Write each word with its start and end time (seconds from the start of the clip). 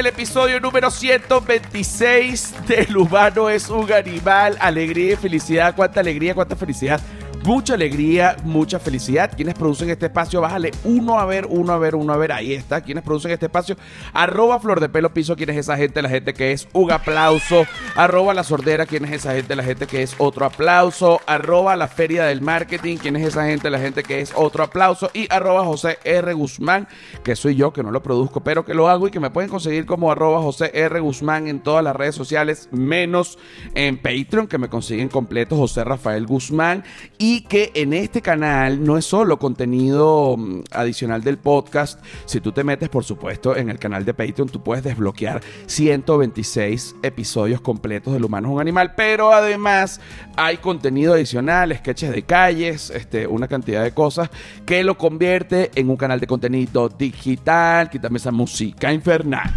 el 0.00 0.06
episodio 0.06 0.58
número 0.60 0.90
126 0.90 2.54
del 2.66 2.96
humano 2.96 3.50
es 3.50 3.68
un 3.68 3.92
animal. 3.92 4.56
Alegría 4.58 5.12
y 5.12 5.16
felicidad. 5.16 5.74
Cuánta 5.76 6.00
alegría, 6.00 6.34
cuánta 6.34 6.56
felicidad 6.56 7.02
mucha 7.44 7.74
alegría, 7.74 8.36
mucha 8.44 8.78
felicidad. 8.78 9.32
Quienes 9.34 9.54
producen 9.54 9.90
este 9.90 10.06
espacio, 10.06 10.40
bájale 10.40 10.70
uno 10.84 11.18
a 11.18 11.24
ver, 11.24 11.46
uno 11.48 11.72
a 11.72 11.78
ver, 11.78 11.94
uno 11.94 12.12
a 12.12 12.16
ver. 12.16 12.32
Ahí 12.32 12.52
está. 12.54 12.80
Quienes 12.80 13.04
producen 13.04 13.30
este 13.30 13.46
espacio, 13.46 13.76
arroba 14.12 14.58
flor 14.60 14.80
de 14.80 14.88
pelo 14.88 15.12
piso. 15.12 15.36
¿Quién 15.36 15.50
es 15.50 15.56
esa 15.56 15.76
gente? 15.76 16.02
La 16.02 16.08
gente 16.08 16.34
que 16.34 16.52
es 16.52 16.68
un 16.72 16.90
aplauso. 16.90 17.64
Arroba 17.96 18.34
la 18.34 18.44
sordera. 18.44 18.86
¿Quién 18.86 19.04
es 19.04 19.12
esa 19.12 19.34
gente? 19.34 19.56
La 19.56 19.62
gente 19.62 19.86
que 19.86 20.02
es 20.02 20.14
otro 20.18 20.44
aplauso. 20.44 21.20
Arroba 21.26 21.76
la 21.76 21.88
feria 21.88 22.24
del 22.24 22.40
marketing. 22.40 22.96
¿Quién 22.96 23.16
es 23.16 23.28
esa 23.28 23.46
gente? 23.46 23.70
La 23.70 23.78
gente 23.78 24.02
que 24.02 24.20
es 24.20 24.32
otro 24.34 24.64
aplauso. 24.64 25.10
Y 25.14 25.26
arroba 25.32 25.64
José 25.64 25.98
R. 26.04 26.32
Guzmán, 26.34 26.88
que 27.22 27.36
soy 27.36 27.56
yo, 27.56 27.72
que 27.72 27.82
no 27.82 27.90
lo 27.90 28.02
produzco, 28.02 28.40
pero 28.42 28.64
que 28.64 28.74
lo 28.74 28.88
hago 28.88 29.08
y 29.08 29.10
que 29.10 29.20
me 29.20 29.30
pueden 29.30 29.50
conseguir 29.50 29.86
como 29.86 30.10
arroba 30.10 30.40
José 30.40 30.70
R. 30.74 31.00
Guzmán 31.00 31.48
en 31.48 31.60
todas 31.60 31.84
las 31.84 31.96
redes 31.96 32.14
sociales, 32.14 32.68
menos 32.72 33.38
en 33.74 33.96
Patreon, 33.96 34.46
que 34.46 34.58
me 34.58 34.68
consiguen 34.68 35.08
completo 35.08 35.56
José 35.56 35.84
Rafael 35.84 36.26
Guzmán. 36.26 36.84
Y 37.18 37.29
y 37.30 37.42
que 37.42 37.70
en 37.74 37.92
este 37.92 38.22
canal 38.22 38.82
no 38.82 38.98
es 38.98 39.04
solo 39.04 39.38
contenido 39.38 40.34
mm, 40.36 40.62
adicional 40.72 41.22
del 41.22 41.38
podcast. 41.38 42.04
Si 42.24 42.40
tú 42.40 42.50
te 42.50 42.64
metes, 42.64 42.88
por 42.88 43.04
supuesto, 43.04 43.56
en 43.56 43.70
el 43.70 43.78
canal 43.78 44.04
de 44.04 44.14
Patreon, 44.14 44.48
tú 44.48 44.64
puedes 44.64 44.82
desbloquear 44.82 45.40
126 45.66 46.96
episodios 47.04 47.60
completos 47.60 48.14
del 48.14 48.24
Humano 48.24 48.48
es 48.48 48.54
un 48.54 48.60
Animal. 48.60 48.94
Pero 48.96 49.32
además 49.32 50.00
hay 50.36 50.56
contenido 50.56 51.14
adicional, 51.14 51.72
sketches 51.76 52.10
de 52.10 52.22
calles, 52.24 52.90
este, 52.90 53.28
una 53.28 53.46
cantidad 53.46 53.84
de 53.84 53.94
cosas 53.94 54.28
que 54.66 54.82
lo 54.82 54.98
convierte 54.98 55.70
en 55.76 55.88
un 55.88 55.96
canal 55.96 56.18
de 56.18 56.26
contenido 56.26 56.88
digital. 56.88 57.90
Quítame 57.90 58.16
esa 58.16 58.32
música 58.32 58.92
infernal. 58.92 59.54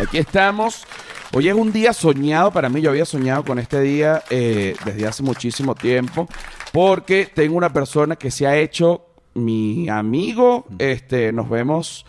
Aquí 0.00 0.18
estamos. 0.18 0.86
Hoy 1.34 1.46
es 1.46 1.54
un 1.54 1.72
día 1.72 1.92
soñado 1.92 2.50
para 2.50 2.70
mí. 2.70 2.80
Yo 2.80 2.88
había 2.88 3.04
soñado 3.04 3.44
con 3.44 3.58
este 3.58 3.82
día 3.82 4.22
eh, 4.30 4.74
desde 4.86 5.06
hace 5.06 5.22
muchísimo 5.22 5.74
tiempo 5.74 6.26
porque 6.72 7.30
tengo 7.32 7.54
una 7.56 7.70
persona 7.70 8.16
que 8.16 8.30
se 8.30 8.46
ha 8.46 8.56
hecho 8.56 9.04
mi 9.34 9.90
amigo. 9.90 10.64
Este, 10.78 11.30
nos 11.32 11.50
vemos 11.50 12.06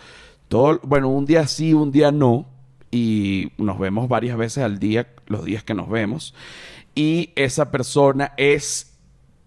todo, 0.48 0.80
bueno, 0.84 1.09
un 1.09 1.26
día 1.26 1.45
sí, 1.48 1.73
un 1.73 1.92
día 1.92 2.14
no. 2.14 2.45
Y 2.92 3.52
nos 3.58 3.78
vemos 3.78 4.08
varias 4.08 4.38
veces 4.38 4.64
al 4.64 4.80
día, 4.80 5.08
los 5.28 5.44
días 5.44 5.66
que 5.66 5.73
nos 5.73 5.89
vemos. 5.89 6.33
Y 6.95 7.31
esa 7.36 7.72
persona 7.72 8.31
es 8.38 8.98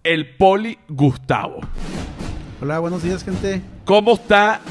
el 0.03 0.35
Poli 0.35 0.77
Gustavo. 0.87 1.61
Hola, 2.61 2.77
buenos 2.77 3.01
días, 3.01 3.23
gente. 3.23 3.61
¿Cómo 3.85 4.13
está 4.13 4.61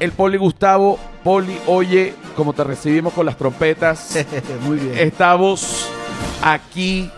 el 0.00 0.12
Poli 0.12 0.38
Gustavo? 0.38 0.98
Poli, 1.22 1.56
oye, 1.66 2.14
como 2.36 2.52
te 2.52 2.64
recibimos 2.64 3.12
con 3.12 3.26
las 3.26 3.36
trompetas. 3.36 4.26
Muy 4.62 4.78
bien. 4.78 4.98
Estamos 4.98 5.88
aquí, 6.42 7.10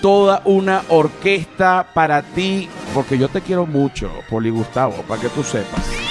toda 0.00 0.42
una 0.44 0.82
orquesta 0.88 1.86
para 1.94 2.22
ti, 2.22 2.68
porque 2.92 3.18
yo 3.18 3.28
te 3.28 3.40
quiero 3.40 3.66
mucho, 3.66 4.10
Poli 4.28 4.50
Gustavo, 4.50 5.02
para 5.08 5.20
que 5.20 5.28
tú 5.28 5.42
sepas. 5.42 6.04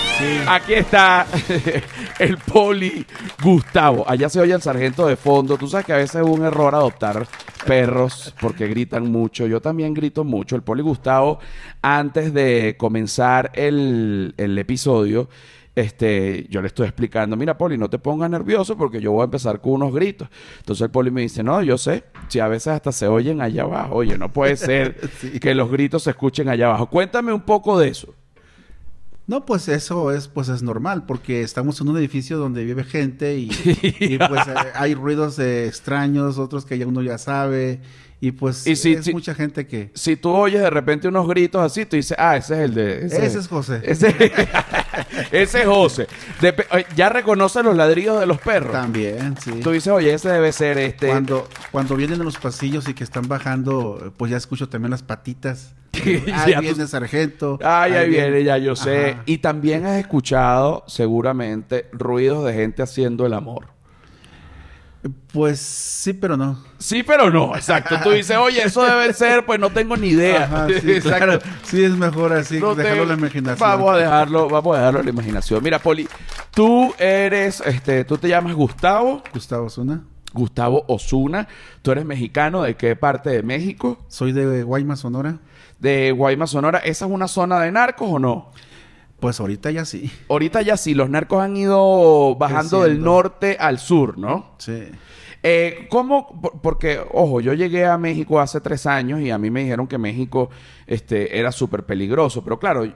Aquí 0.48 0.74
está 0.74 1.26
el 2.20 2.38
Poli 2.38 3.06
Gustavo. 3.44 4.06
Allá 4.08 4.30
se 4.30 4.40
oye 4.40 4.54
el 4.54 4.62
sargento 4.62 5.08
de 5.08 5.16
fondo. 5.16 5.58
Tú 5.58 5.68
sabes 5.68 5.86
que 5.86 5.94
a 5.94 5.98
veces 5.98 6.22
es 6.22 6.28
un 6.28 6.46
error 6.46 6.76
adoptar 6.76 7.28
perros 7.66 8.34
porque 8.40 8.68
gritan 8.68 9.12
mucho. 9.12 9.48
Yo 9.48 9.60
también 9.60 9.94
grito 9.94 10.24
mucho. 10.24 10.56
El 10.56 10.62
Poli 10.62 10.82
Gustavo, 10.82 11.40
antes 11.82 12.34
de 12.34 12.76
comenzar 12.78 13.52
el, 13.56 14.34
el 14.38 14.58
episodio, 14.58 15.30
este, 15.76 16.46
yo 16.50 16.62
le 16.62 16.68
estoy 16.68 16.88
explicando, 16.88 17.36
mira, 17.36 17.58
Poli, 17.58 17.78
no 17.78 17.90
te 17.90 18.00
pongas 18.00 18.30
nervioso 18.30 18.78
porque 18.78 19.02
yo 19.02 19.12
voy 19.12 19.22
a 19.22 19.26
empezar 19.26 19.60
con 19.62 19.74
unos 19.74 19.94
gritos. 19.94 20.28
Entonces 20.60 20.84
el 20.84 20.92
Poli 20.92 21.12
me 21.12 21.22
dice, 21.22 21.44
no, 21.44 21.62
yo 21.62 21.78
sé, 21.78 22.04
si 22.28 22.40
a 22.40 22.48
veces 22.48 22.68
hasta 22.68 22.92
se 22.92 23.08
oyen 23.08 23.42
allá 23.42 23.64
abajo, 23.64 23.96
oye, 23.96 24.18
no 24.18 24.32
puede 24.32 24.56
ser 24.58 24.96
que 25.42 25.56
los 25.56 25.72
gritos 25.72 26.04
se 26.04 26.12
escuchen 26.12 26.50
allá 26.50 26.68
abajo. 26.68 26.88
Cuéntame 26.88 27.34
un 27.34 27.42
poco 27.42 27.80
de 27.80 27.90
eso. 27.90 28.14
No, 29.26 29.46
pues 29.46 29.70
eso 29.70 30.12
es, 30.12 30.28
pues 30.28 30.50
es 30.50 30.64
normal, 30.64 31.06
porque 31.06 31.44
estamos 31.44 31.80
en 31.80 31.88
un 31.88 31.98
edificio 31.98 32.38
donde 32.38 32.66
vive 32.66 32.84
gente 32.84 33.38
y, 33.38 33.48
pues 34.28 34.48
eh, 34.48 34.54
hay 34.76 34.96
ruidos 34.96 35.40
extraños, 35.40 36.38
otros 36.38 36.66
que 36.66 36.78
ya 36.78 36.86
uno 36.86 37.02
ya 37.02 37.18
sabe, 37.18 37.80
y 38.20 38.32
pues 38.32 38.68
es 38.68 39.14
mucha 39.14 39.34
gente 39.34 39.66
que... 39.66 39.92
Si 39.94 40.18
tú 40.18 40.30
oyes 40.30 40.62
de 40.62 40.70
repente 40.70 41.08
unos 41.08 41.28
gritos 41.28 41.62
así, 41.62 41.86
tú 41.86 41.96
dices, 41.96 42.18
ah, 42.20 42.36
ese 42.36 42.54
es 42.54 42.60
el 42.62 42.74
de... 42.74 43.06
Ese, 43.06 43.26
es 43.26 43.48
José. 43.48 43.82
Ese, 43.84 44.14
es 45.32 45.56
José. 45.66 46.08
ya 46.96 47.10
reconoce 47.10 47.64
los 47.64 47.76
ladridos 47.76 48.20
de 48.20 48.26
los 48.26 48.40
perros. 48.40 48.72
También, 48.72 49.36
sí. 49.38 49.60
Tú 49.62 49.72
dices, 49.72 49.92
oye, 49.92 50.14
ese 50.14 50.30
debe 50.30 50.52
ser 50.52 50.78
este... 50.78 51.08
Cuando, 51.08 51.48
cuando 51.72 51.96
vienen 51.96 52.20
en 52.20 52.26
los 52.26 52.38
pasillos 52.38 52.88
y 52.88 52.94
que 52.94 53.04
están 53.04 53.28
bajando, 53.28 54.14
pues 54.18 54.32
ya 54.32 54.38
escucho 54.38 54.70
también 54.70 54.92
las 54.92 55.04
patitas. 55.04 55.74
ahí 56.34 56.56
viene 56.60 56.88
sargento. 56.88 57.60
Ay, 57.64 57.94
ahí, 57.94 58.10
viene, 58.10 58.44
ya 58.44 58.58
yo 58.58 58.76
sé. 58.76 59.18
Y 59.26 59.38
también 59.40 59.86
has 59.86 60.00
escuchado 60.00 60.84
seguramente 60.88 61.88
ruidos 61.92 62.46
de 62.46 62.54
gente 62.54 62.82
haciendo 62.82 63.26
el 63.26 63.34
amor. 63.34 63.73
Pues 65.34 65.60
sí, 65.60 66.14
pero 66.14 66.38
no. 66.38 66.64
Sí, 66.78 67.04
pero 67.04 67.30
no, 67.30 67.56
exacto. 67.56 67.96
Tú 68.04 68.12
dices, 68.12 68.38
oye, 68.38 68.62
eso 68.64 68.84
debe 68.84 69.12
ser, 69.14 69.46
pues 69.46 69.60
no 69.60 69.70
tengo 69.70 69.98
ni 69.98 70.10
idea. 70.10 70.68
sí, 70.82 71.02
Claro. 71.02 71.40
sí, 71.64 71.84
es 71.84 71.92
mejor 71.92 72.32
así, 72.34 72.56
dejarlo 72.56 73.04
a 73.04 73.06
la 73.08 73.14
imaginación. 73.16 73.58
Vamos 73.70 73.94
a 73.94 73.98
dejarlo, 73.98 74.48
vamos 74.48 74.76
a 74.76 74.80
dejarlo 74.80 75.00
a 75.02 75.04
la 75.04 75.10
imaginación. 75.10 75.62
Mira, 75.62 75.80
Poli, 75.80 76.08
tú 76.54 76.94
eres, 76.98 77.62
este, 77.66 78.06
tú 78.06 78.18
te 78.18 78.30
llamas 78.30 78.54
Gustavo. 78.54 79.24
Gustavo 79.34 79.66
Osuna. 79.66 80.04
Gustavo 80.34 80.86
Osuna. 80.88 81.48
Tú 81.82 81.92
eres 81.92 82.06
mexicano, 82.06 82.64
¿de 82.64 82.76
qué 82.76 82.96
parte 82.96 83.30
de 83.30 83.44
México? 83.44 84.00
Soy 84.08 84.32
de 84.32 84.64
Guaymas, 84.64 85.02
Sonora. 85.02 85.38
De 85.80 86.12
Guaymas, 86.12 86.52
Sonora. 86.52 86.80
¿Esa 86.80 87.06
es 87.06 87.12
una 87.12 87.28
zona 87.28 87.60
de 87.60 87.72
narcos 87.72 88.08
o 88.10 88.20
no? 88.20 88.52
Pues 89.24 89.40
ahorita 89.40 89.72
ya 89.72 89.86
sí. 89.86 90.12
Ahorita 90.28 90.62
ya 90.64 90.76
sí. 90.76 90.94
Los 90.94 91.10
narcos 91.10 91.42
han 91.42 91.56
ido 91.56 92.36
bajando 92.36 92.84
del 92.84 93.02
norte 93.02 93.56
al 93.58 93.80
sur, 93.80 94.18
¿no? 94.18 94.56
Sí. 94.58 94.84
Eh, 95.42 95.88
¿Cómo? 95.90 96.42
Porque, 96.62 97.00
ojo, 97.10 97.40
yo 97.40 97.54
llegué 97.54 97.86
a 97.86 97.98
México 97.98 98.42
hace 98.42 98.60
tres 98.60 98.86
años 98.86 99.22
y 99.22 99.32
a 99.32 99.38
mí 99.38 99.50
me 99.50 99.62
dijeron 99.62 99.88
que 99.88 99.98
México 99.98 100.50
este, 100.88 101.40
era 101.40 101.54
súper 101.54 101.86
peligroso. 101.86 102.44
Pero 102.44 102.60
claro, 102.60 102.84
eh, 102.84 102.94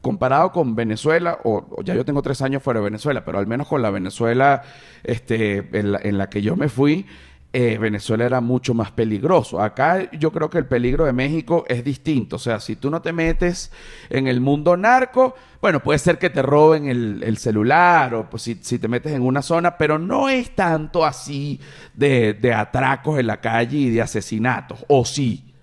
comparado 0.00 0.52
con 0.52 0.74
Venezuela, 0.74 1.38
o, 1.44 1.82
ya 1.84 1.94
yo 1.94 2.02
tengo 2.02 2.22
tres 2.22 2.40
años 2.40 2.62
fuera 2.62 2.80
de 2.80 2.84
Venezuela, 2.84 3.22
pero 3.26 3.38
al 3.38 3.46
menos 3.46 3.68
con 3.68 3.82
la 3.82 3.90
Venezuela 3.90 4.62
este, 5.04 5.68
en 5.78 6.16
la 6.16 6.30
que 6.30 6.40
yo 6.40 6.56
me 6.56 6.70
fui, 6.70 7.04
eh, 7.52 7.78
Venezuela 7.78 8.26
era 8.26 8.40
mucho 8.40 8.74
más 8.74 8.90
peligroso. 8.90 9.60
Acá 9.60 10.10
yo 10.12 10.30
creo 10.32 10.50
que 10.50 10.58
el 10.58 10.66
peligro 10.66 11.06
de 11.06 11.12
México 11.12 11.64
es 11.68 11.82
distinto. 11.82 12.36
O 12.36 12.38
sea, 12.38 12.60
si 12.60 12.76
tú 12.76 12.90
no 12.90 13.00
te 13.00 13.12
metes 13.12 13.72
en 14.10 14.26
el 14.26 14.40
mundo 14.40 14.76
narco, 14.76 15.34
bueno, 15.60 15.80
puede 15.80 15.98
ser 15.98 16.18
que 16.18 16.28
te 16.28 16.42
roben 16.42 16.88
el, 16.88 17.38
celular 17.38 18.14
o 18.14 18.28
pues, 18.28 18.42
si, 18.42 18.54
te 18.54 18.88
metes 18.88 19.12
en 19.12 19.22
una 19.22 19.40
zona, 19.40 19.78
pero 19.78 19.98
no 19.98 20.28
es 20.28 20.54
tanto 20.54 21.06
así 21.06 21.58
de, 21.94 22.34
de 22.34 22.52
atracos 22.52 23.18
en 23.18 23.26
la 23.26 23.40
calle 23.40 23.78
y 23.78 23.90
de 23.90 24.02
asesinatos. 24.02 24.84
¿O 24.86 25.04
sí? 25.04 25.54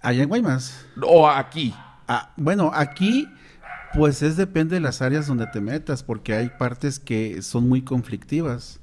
Allá 0.00 0.22
en 0.22 0.28
Guaymas. 0.28 0.86
O 1.02 1.28
aquí. 1.28 1.74
Ah, 2.08 2.32
bueno, 2.36 2.70
aquí 2.72 3.28
pues 3.96 4.22
es 4.22 4.36
depende 4.36 4.74
de 4.74 4.80
las 4.80 5.00
áreas 5.00 5.26
donde 5.26 5.46
te 5.46 5.60
metas, 5.60 6.02
porque 6.02 6.34
hay 6.34 6.50
partes 6.50 6.98
que 7.00 7.40
son 7.42 7.68
muy 7.68 7.82
conflictivas. 7.82 8.80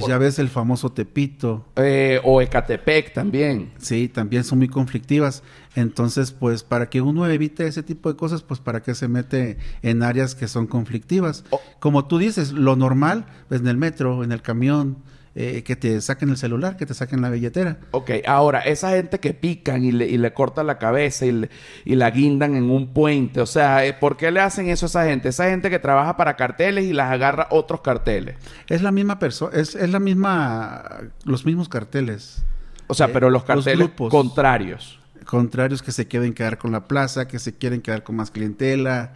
Pues 0.00 0.08
ya 0.08 0.18
ves 0.18 0.38
el 0.38 0.48
famoso 0.48 0.90
Tepito. 0.90 1.64
Eh, 1.76 2.20
o 2.24 2.40
Ecatepec 2.40 3.12
también. 3.12 3.72
Sí, 3.78 4.08
también 4.08 4.44
son 4.44 4.58
muy 4.58 4.68
conflictivas. 4.68 5.42
Entonces, 5.74 6.32
pues 6.32 6.62
para 6.62 6.88
que 6.88 7.00
uno 7.00 7.26
evite 7.26 7.66
ese 7.66 7.82
tipo 7.82 8.10
de 8.10 8.16
cosas, 8.16 8.42
pues 8.42 8.60
para 8.60 8.82
que 8.82 8.94
se 8.94 9.08
mete 9.08 9.58
en 9.82 10.02
áreas 10.02 10.34
que 10.34 10.48
son 10.48 10.66
conflictivas. 10.66 11.44
Como 11.80 12.06
tú 12.06 12.18
dices, 12.18 12.52
lo 12.52 12.76
normal, 12.76 13.26
pues 13.48 13.60
en 13.60 13.68
el 13.68 13.76
metro, 13.76 14.24
en 14.24 14.32
el 14.32 14.42
camión, 14.42 14.98
eh, 15.36 15.64
que 15.64 15.74
te 15.74 16.00
saquen 16.00 16.28
el 16.28 16.36
celular, 16.36 16.76
que 16.76 16.86
te 16.86 16.94
saquen 16.94 17.20
la 17.20 17.28
billetera. 17.28 17.78
Ok, 17.90 18.10
ahora, 18.24 18.60
esa 18.60 18.90
gente 18.90 19.18
que 19.18 19.34
pican 19.34 19.84
y 19.84 19.90
le, 19.90 20.06
y 20.06 20.16
le 20.16 20.32
cortan 20.32 20.68
la 20.68 20.78
cabeza 20.78 21.26
y, 21.26 21.48
y, 21.84 21.96
la 21.96 22.10
guindan 22.12 22.54
en 22.54 22.70
un 22.70 22.92
puente, 22.94 23.40
o 23.40 23.46
sea, 23.46 23.84
eh, 23.84 23.94
¿por 23.94 24.16
qué 24.16 24.30
le 24.30 24.38
hacen 24.38 24.68
eso 24.68 24.86
a 24.86 24.88
esa 24.88 25.04
gente? 25.06 25.30
Esa 25.30 25.50
gente 25.50 25.70
que 25.70 25.80
trabaja 25.80 26.16
para 26.16 26.36
carteles 26.36 26.84
y 26.84 26.92
las 26.92 27.10
agarra 27.10 27.48
otros 27.50 27.80
carteles. 27.80 28.36
Es 28.68 28.80
la 28.80 28.92
misma 28.92 29.18
persona, 29.18 29.56
es, 29.56 29.74
es, 29.74 29.90
la 29.90 29.98
misma, 29.98 30.84
los 31.24 31.44
mismos 31.44 31.68
carteles. 31.68 32.44
O 32.86 32.94
sea, 32.94 33.08
pero 33.12 33.28
los 33.28 33.42
eh, 33.42 33.46
carteles 33.46 33.90
contrarios. 34.08 35.00
Contrarios 35.24 35.82
que 35.82 35.90
se 35.90 36.06
quieren 36.06 36.32
quedar 36.32 36.58
con 36.58 36.70
la 36.70 36.86
plaza, 36.86 37.26
que 37.26 37.40
se 37.40 37.54
quieren 37.54 37.80
quedar 37.80 38.04
con 38.04 38.14
más 38.14 38.30
clientela, 38.30 39.14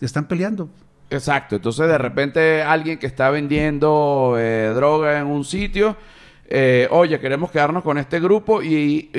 están 0.00 0.28
peleando. 0.28 0.70
Exacto, 1.10 1.56
entonces 1.56 1.88
de 1.88 1.96
repente 1.98 2.62
alguien 2.62 2.98
que 2.98 3.06
está 3.06 3.30
vendiendo 3.30 4.34
eh, 4.38 4.72
droga 4.74 5.18
en 5.18 5.26
un 5.26 5.44
sitio, 5.44 5.96
eh, 6.46 6.86
oye, 6.90 7.18
queremos 7.18 7.50
quedarnos 7.50 7.82
con 7.82 7.98
este 7.98 8.20
grupo 8.20 8.62
y, 8.62 9.10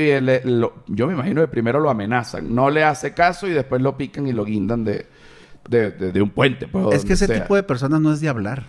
yo 0.88 1.08
me 1.08 1.14
imagino 1.14 1.42
que 1.42 1.48
primero 1.48 1.80
lo 1.80 1.90
amenazan, 1.90 2.54
no 2.54 2.70
le 2.70 2.84
hace 2.84 3.14
caso 3.14 3.48
y 3.48 3.52
después 3.52 3.82
lo 3.82 3.98
pican 3.98 4.28
y 4.28 4.34
lo 4.34 4.46
guindan 4.46 4.84
de, 4.84 5.08
de, 5.68 6.22
un 6.22 6.30
puente. 6.30 6.68
Pues, 6.68 6.96
es 6.96 7.06
que 7.06 7.14
ese 7.14 7.28
tipo 7.28 7.56
de 7.56 7.64
personas 7.64 8.02
no 8.02 8.12
es 8.12 8.22
de 8.22 8.30
hablar. 8.30 8.64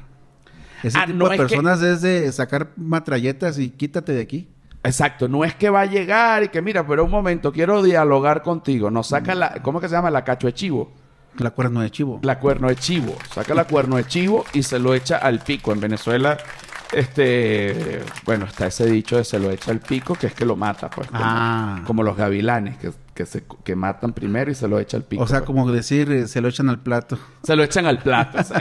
Ese 0.83 0.99
Ah, 0.99 1.05
tipo 1.07 1.19
no 1.19 1.29
de 1.29 1.35
es 1.35 1.41
que- 1.41 1.47
personas 1.47 1.83
es 1.83 2.01
de 2.01 2.33
sacar 2.33 2.71
matralletas 2.77 3.59
y 3.59 3.71
quítate 3.71 4.13
de 4.13 4.23
aquí. 4.23 4.49
Exacto, 4.83 5.29
no 5.29 5.45
es 5.45 5.55
que 5.55 5.69
va 5.69 5.83
a 5.83 5.87
llegar 5.87 6.43
y 6.43 6.49
que 6.49 6.63
mira, 6.63 6.87
pero 6.87 7.05
un 7.05 7.11
momento, 7.11 7.53
quiero 7.53 7.83
dialogar 7.83 8.43
contigo. 8.43 8.91
Nos 8.91 9.09
saca 9.09 9.35
la, 9.35 9.61
¿cómo 9.63 9.79
que 9.79 9.89
se 9.89 9.95
llama? 9.95 10.11
La 10.11 10.25
cacho 10.25 10.47
de 10.47 10.55
chivo. 10.55 10.91
La 11.39 11.51
cuerno 11.51 11.81
de 11.81 11.91
chivo. 11.91 12.19
La 12.23 12.39
cuerno 12.39 12.69
de 12.69 12.77
chivo. 12.77 13.15
Saca 13.33 13.55
la 13.55 13.65
cuerno 13.65 13.97
de 13.97 14.05
chivo 14.05 14.45
y 14.53 14.63
se 14.63 14.79
lo 14.79 14.95
echa 14.95 15.17
al 15.19 15.39
pico. 15.41 15.73
En 15.73 15.81
Venezuela, 15.81 16.37
este, 16.93 18.03
bueno, 18.25 18.47
está 18.47 18.67
ese 18.67 18.87
dicho 18.87 19.17
de 19.17 19.25
se 19.25 19.39
lo 19.39 19.51
echa 19.51 19.71
al 19.71 19.81
pico, 19.81 20.15
que 20.15 20.27
es 20.27 20.35
que 20.35 20.45
lo 20.45 20.57
mata, 20.57 20.91
pues. 20.91 21.09
Como, 21.09 21.21
Ah. 21.23 21.83
como 21.87 22.03
los 22.03 22.17
gavilanes, 22.17 22.77
que, 22.79 22.91
que, 23.15 23.27
se, 23.27 23.45
que 23.65 23.77
matan 23.77 24.13
primero 24.13 24.51
y 24.51 24.55
se 24.55 24.69
lo 24.69 24.79
echa 24.79 24.97
al 24.97 25.05
pico. 25.05 25.23
o 25.23 25.27
sea, 25.27 25.39
pues. 25.39 25.47
como 25.47 25.71
decir, 25.71 26.11
eh, 26.11 26.27
se 26.29 26.41
lo 26.41 26.49
echan 26.49 26.69
al 26.69 26.81
plato. 26.81 27.19
Se 27.43 27.55
lo 27.57 27.63
echan 27.63 27.87
al 27.87 27.99
plato. 27.99 28.39
Es, 28.39 28.53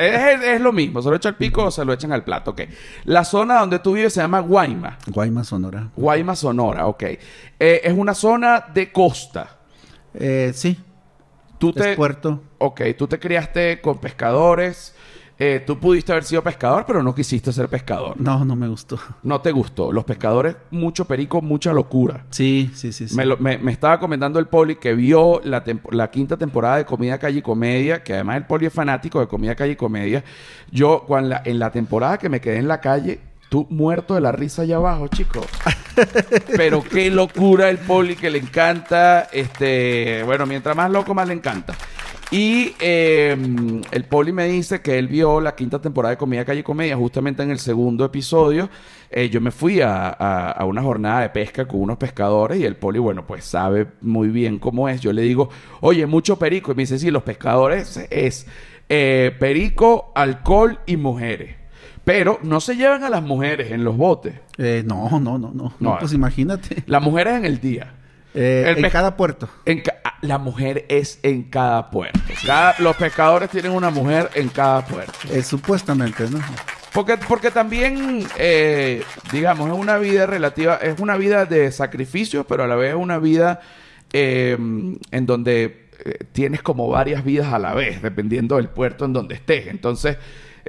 es 0.43 0.61
lo 0.61 0.71
mismo. 0.71 1.01
Se 1.01 1.09
lo 1.09 1.15
echa 1.15 1.29
al 1.29 1.35
pico 1.35 1.65
o 1.65 1.71
se 1.71 1.83
lo 1.83 1.91
echan 1.93 2.11
al 2.11 2.23
plato. 2.23 2.51
Ok. 2.51 2.61
La 3.05 3.25
zona 3.25 3.59
donde 3.59 3.79
tú 3.79 3.93
vives 3.93 4.13
se 4.13 4.21
llama 4.21 4.39
Guayma. 4.41 4.97
Guaymas, 5.07 5.47
Sonora. 5.47 5.89
Guayma, 5.95 6.35
Sonora. 6.35 6.85
Ok. 6.87 7.03
Eh, 7.03 7.19
es 7.83 7.93
una 7.97 8.13
zona 8.13 8.65
de 8.73 8.91
costa. 8.91 9.57
Eh, 10.13 10.51
sí, 10.55 10.77
Tú 11.59 11.71
te... 11.73 11.91
es 11.91 11.95
puerto. 11.95 12.41
Ok, 12.57 12.81
tú 12.97 13.07
te 13.07 13.19
criaste 13.19 13.79
con 13.81 13.97
pescadores. 13.99 14.95
Eh, 15.41 15.63
tú 15.65 15.79
pudiste 15.79 16.11
haber 16.11 16.25
sido 16.25 16.43
pescador, 16.43 16.83
pero 16.85 17.01
no 17.01 17.15
quisiste 17.15 17.53
ser 17.53 17.69
pescador. 17.69 18.19
No, 18.19 18.43
no 18.43 18.57
me 18.57 18.67
gustó. 18.67 18.99
No 19.23 19.39
te 19.39 19.53
gustó. 19.53 19.93
Los 19.93 20.03
pescadores, 20.03 20.57
mucho 20.69 21.05
perico, 21.05 21.41
mucha 21.41 21.71
locura. 21.71 22.25
Sí, 22.29 22.69
sí, 22.73 22.91
sí. 22.91 23.07
sí. 23.07 23.15
Me, 23.15 23.25
lo- 23.25 23.37
me- 23.37 23.57
me 23.57 23.71
estaba 23.71 24.01
comentando 24.01 24.37
el 24.39 24.47
Poli 24.47 24.75
que 24.75 24.93
vio 24.95 25.39
la, 25.45 25.63
quinta 26.11 26.35
temporada 26.35 26.75
de 26.75 26.85
Comida 26.85 27.17
Calle 27.17 27.39
y 27.39 27.41
Comedia, 27.41 28.03
que 28.03 28.15
además 28.15 28.35
el 28.35 28.47
Poli 28.47 28.65
es 28.65 28.73
fanático 28.73 29.21
de 29.21 29.27
Comida 29.27 29.55
Calle 29.55 29.71
y 29.71 29.75
Comedia. 29.77 30.25
Yo, 30.71 31.05
cuando 31.07 31.29
la- 31.29 31.41
en 31.45 31.57
la 31.57 31.71
temporada 31.71 32.17
que 32.17 32.27
me 32.27 32.41
quedé 32.41 32.57
en 32.57 32.67
la 32.67 32.81
calle, 32.81 33.21
tú 33.49 33.67
muerto 33.69 34.15
de 34.15 34.21
la 34.21 34.31
risa 34.31 34.61
allá 34.61 34.77
abajo, 34.77 35.07
chico. 35.07 35.41
Pero 36.55 36.83
qué 36.83 37.09
locura 37.09 37.69
el 37.69 37.77
Poli 37.79 38.15
que 38.15 38.29
le 38.29 38.37
encanta. 38.39 39.27
Este, 39.31 40.23
bueno, 40.23 40.45
mientras 40.45 40.75
más 40.75 40.89
loco, 40.91 41.13
más 41.13 41.27
le 41.27 41.33
encanta. 41.33 41.75
Y 42.31 42.75
eh, 42.79 43.35
el 43.91 44.03
Poli 44.05 44.31
me 44.31 44.45
dice 44.47 44.81
que 44.81 44.99
él 44.99 45.07
vio 45.07 45.41
la 45.41 45.55
quinta 45.55 45.81
temporada 45.81 46.11
de 46.11 46.17
Comida 46.17 46.45
Calle 46.45 46.63
Comedia, 46.63 46.95
justamente 46.95 47.41
en 47.41 47.49
el 47.49 47.57
segundo 47.57 48.05
episodio. 48.05 48.69
eh, 49.09 49.29
yo 49.29 49.41
me 49.41 49.49
fui 49.49 49.81
a, 49.81 50.09
a- 50.09 50.51
a 50.51 50.65
una 50.65 50.83
jornada 50.83 51.21
de 51.21 51.29
pesca 51.29 51.67
con 51.67 51.81
unos 51.81 51.97
pescadores 51.97 52.59
y 52.59 52.65
el 52.65 52.75
Poli, 52.75 52.99
bueno, 52.99 53.25
pues 53.25 53.43
sabe 53.45 53.87
muy 54.01 54.27
bien 54.27 54.59
cómo 54.59 54.87
es. 54.87 55.01
Yo 55.01 55.11
le 55.11 55.23
digo, 55.23 55.49
oye, 55.81 56.05
mucho 56.05 56.37
perico. 56.37 56.71
Y 56.71 56.75
me 56.75 56.83
dice, 56.83 56.99
sí, 56.99 57.09
los 57.09 57.23
pescadores 57.23 57.97
es 58.11 58.45
eh, 58.89 59.35
perico, 59.39 60.11
alcohol 60.13 60.77
y 60.85 60.97
mujeres. 60.97 61.55
Pero 62.11 62.39
no 62.41 62.59
se 62.59 62.75
llevan 62.75 63.03
a 63.03 63.09
las 63.09 63.21
mujeres 63.21 63.71
en 63.71 63.83
los 63.83 63.95
botes. 63.95 64.33
Eh, 64.57 64.83
no, 64.85 65.19
no, 65.19 65.37
no, 65.37 65.53
no. 65.79 65.97
Pues 65.99 66.11
imagínate. 66.13 66.83
Las 66.87 67.03
mujeres 67.03 67.35
en 67.35 67.45
el 67.45 67.59
día. 67.61 67.93
Eh, 68.33 68.73
en 68.77 68.89
cada 68.89 69.15
puerto. 69.15 69.47
En 69.65 69.81
ca- 69.81 69.95
ah, 70.03 70.15
la 70.21 70.37
mujer 70.39 70.85
es 70.89 71.19
en 71.23 71.43
cada 71.43 71.91
puerto. 71.91 72.19
Cada- 72.45 72.73
los 72.79 72.95
pescadores 72.95 73.49
tienen 73.49 73.71
una 73.73 73.91
mujer 73.91 74.29
en 74.33 74.49
cada 74.49 74.83
puerto. 74.85 75.13
Eh, 75.31 75.43
supuestamente, 75.43 76.27
¿no? 76.31 76.39
Porque, 76.93 77.17
porque 77.17 77.51
también, 77.51 78.25
eh, 78.37 79.03
digamos, 79.31 79.69
es 79.69 79.75
una 79.77 79.97
vida 79.99 80.25
relativa, 80.25 80.77
es 80.77 80.99
una 80.99 81.15
vida 81.15 81.45
de 81.45 81.71
sacrificios, 81.71 82.43
pero 82.49 82.63
a 82.63 82.67
la 82.67 82.75
vez 82.75 82.89
es 82.89 82.95
una 82.95 83.19
vida 83.19 83.59
en 84.11 84.99
donde 85.27 85.89
tienes 86.31 86.61
como 86.63 86.87
varias 86.89 87.23
vidas 87.23 87.53
a 87.53 87.59
la 87.59 87.73
vez, 87.75 88.01
dependiendo 88.01 88.55
del 88.55 88.69
puerto 88.69 89.05
en 89.05 89.13
donde 89.13 89.35
estés. 89.35 89.67
Entonces, 89.67 90.17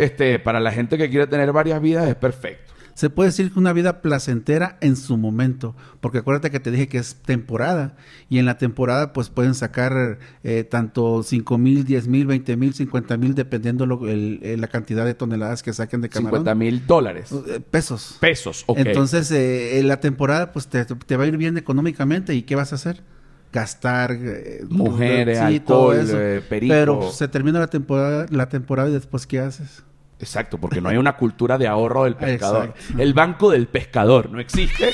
este, 0.05 0.39
para 0.39 0.61
la 0.61 0.73
gente 0.73 0.99
que 0.99 1.09
quiere 1.11 1.27
tener 1.27 1.53
varias 1.53 1.81
vidas 1.81 2.09
es 2.09 2.15
perfecto. 2.17 2.73
Se 2.95 3.09
puede 3.09 3.29
decir 3.31 3.51
que 3.51 3.59
una 3.59 3.73
vida 3.73 4.03
placentera 4.03 4.77
en 4.83 4.95
su 4.95 5.17
momento, 5.17 5.75
porque 6.01 6.19
acuérdate 6.19 6.51
que 6.51 6.61
te 6.61 6.71
dije 6.71 6.87
que 6.89 6.99
es 6.99 7.15
temporada 7.15 7.95
y 8.29 8.39
en 8.39 8.45
la 8.45 8.59
temporada 8.59 9.15
pues 9.15 9.31
pueden 9.31 9.55
sacar 9.55 10.19
eh, 10.45 10.65
tanto 10.65 11.23
5 11.23 11.57
mil, 11.57 11.85
10 11.85 12.09
mil, 12.09 12.27
20 12.27 12.57
mil, 12.59 12.75
50 12.75 13.17
mil, 13.17 13.35
dependiendo 13.35 13.87
lo- 13.87 14.07
el- 14.07 14.41
eh, 14.43 14.57
la 14.59 14.67
cantidad 14.67 15.07
de 15.07 15.15
toneladas 15.15 15.63
que 15.63 15.73
saquen 15.73 16.03
de 16.03 16.11
camarón. 16.11 16.41
50 16.41 16.55
mil 16.55 16.87
dólares. 16.87 17.31
Eh, 17.33 17.61
pesos. 17.71 18.19
Pesos, 18.21 18.65
ok. 18.67 18.79
Entonces, 18.81 19.31
eh, 19.31 19.79
en 19.79 19.89
la 19.89 20.01
temporada 20.01 20.53
pues 20.53 20.67
te, 20.67 20.85
te 20.85 21.17
va 21.17 21.25
a 21.25 21.27
ir 21.27 21.39
bien 21.39 21.57
económicamente 21.57 22.35
y 22.35 22.43
¿qué 22.43 22.55
vas 22.55 22.73
a 22.73 22.75
hacer? 22.75 23.03
Gastar 23.51 24.13
eh, 24.13 24.63
Mujeres, 24.69 25.39
sí, 25.39 25.61
todo 25.61 25.93
alcohol, 25.93 26.07
eso. 26.07 26.21
eh, 26.21 26.43
perico. 26.47 26.75
Pero 26.75 27.13
se 27.13 27.29
termina 27.29 27.59
la 27.61 27.69
temporada, 27.69 28.27
la 28.31 28.49
temporada 28.51 28.91
y 28.91 28.93
después 28.93 29.27
¿qué 29.27 29.39
haces? 29.41 29.85
Exacto, 30.21 30.59
porque 30.59 30.81
no 30.81 30.91
hay 30.91 30.99
una 30.99 31.17
cultura 31.17 31.57
de 31.57 31.67
ahorro 31.67 32.05
del 32.05 32.15
pescador. 32.15 32.75
Exacto. 32.77 33.03
El 33.03 33.15
banco 33.15 33.51
del 33.51 33.67
pescador 33.67 34.31
no 34.31 34.39
existe 34.39 34.93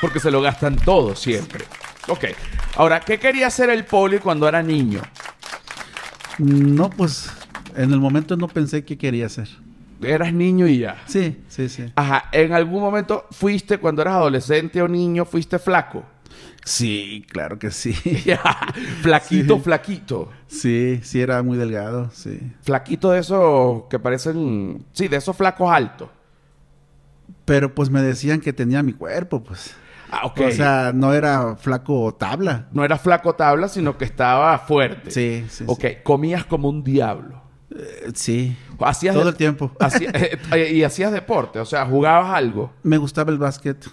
porque 0.00 0.20
se 0.20 0.30
lo 0.30 0.42
gastan 0.42 0.76
todo 0.76 1.16
siempre. 1.16 1.64
Ok. 2.08 2.24
Ahora, 2.76 3.00
¿qué 3.00 3.18
quería 3.18 3.46
hacer 3.46 3.70
el 3.70 3.84
poli 3.84 4.18
cuando 4.18 4.46
era 4.46 4.62
niño? 4.62 5.00
No, 6.38 6.90
pues 6.90 7.30
en 7.74 7.92
el 7.92 8.00
momento 8.00 8.36
no 8.36 8.48
pensé 8.48 8.84
qué 8.84 8.98
quería 8.98 9.26
hacer. 9.26 9.48
Eras 10.02 10.32
niño 10.32 10.66
y 10.66 10.80
ya. 10.80 11.02
Sí, 11.06 11.38
sí, 11.48 11.70
sí. 11.70 11.90
Ajá. 11.96 12.24
¿En 12.32 12.52
algún 12.52 12.82
momento 12.82 13.26
fuiste, 13.30 13.78
cuando 13.78 14.02
eras 14.02 14.16
adolescente 14.16 14.82
o 14.82 14.88
niño, 14.88 15.24
fuiste 15.24 15.58
flaco? 15.58 16.04
Sí, 16.64 17.24
claro 17.30 17.58
que 17.58 17.70
sí. 17.70 17.92
flaquito, 19.02 19.56
Sí. 19.56 19.60
flaquito. 19.62 20.30
Sí, 20.48 21.00
sí 21.02 21.20
era 21.20 21.42
muy 21.42 21.56
delgado, 21.58 22.10
sí. 22.12 22.40
Flaquito 22.62 23.10
de 23.10 23.20
esos 23.20 23.84
que 23.88 23.98
parecen... 23.98 24.84
Sí, 24.92 25.08
de 25.08 25.16
esos 25.16 25.36
flacos 25.36 25.70
altos. 25.70 26.08
Pero 27.44 27.74
pues 27.74 27.90
me 27.90 28.02
decían 28.02 28.40
que 28.40 28.52
tenía 28.52 28.82
mi 28.82 28.92
cuerpo, 28.92 29.42
pues. 29.42 29.74
Ah, 30.10 30.26
ok. 30.26 30.40
O 30.48 30.50
sea, 30.52 30.92
no 30.94 31.12
era 31.12 31.56
flaco 31.56 32.14
tabla. 32.14 32.68
no 32.72 32.84
era 32.84 32.98
flaco 32.98 33.34
tabla, 33.34 33.68
sino 33.68 33.96
que 33.98 34.04
estaba 34.04 34.58
fuerte. 34.58 35.10
Sí, 35.10 35.44
sí, 35.48 35.64
Ok. 35.66 35.80
sí. 35.80 35.88
Comías 36.02 36.44
como 36.44 36.68
un 36.68 36.82
diablo. 36.84 37.42
Eh, 37.70 38.10
sí. 38.14 38.56
Hacías 38.80 39.14
Todo 39.14 39.28
el 39.28 39.34
tiempo. 39.36 39.72
hacía- 39.80 40.10
eh, 40.14 40.72
y 40.74 40.82
hacías 40.84 41.12
deporte, 41.12 41.58
o 41.58 41.64
sea, 41.64 41.84
jugabas 41.86 42.34
algo 42.34 42.72
Me 42.82 42.96
gustaba 42.98 43.30
el 43.32 43.38
básquet. 43.38 43.84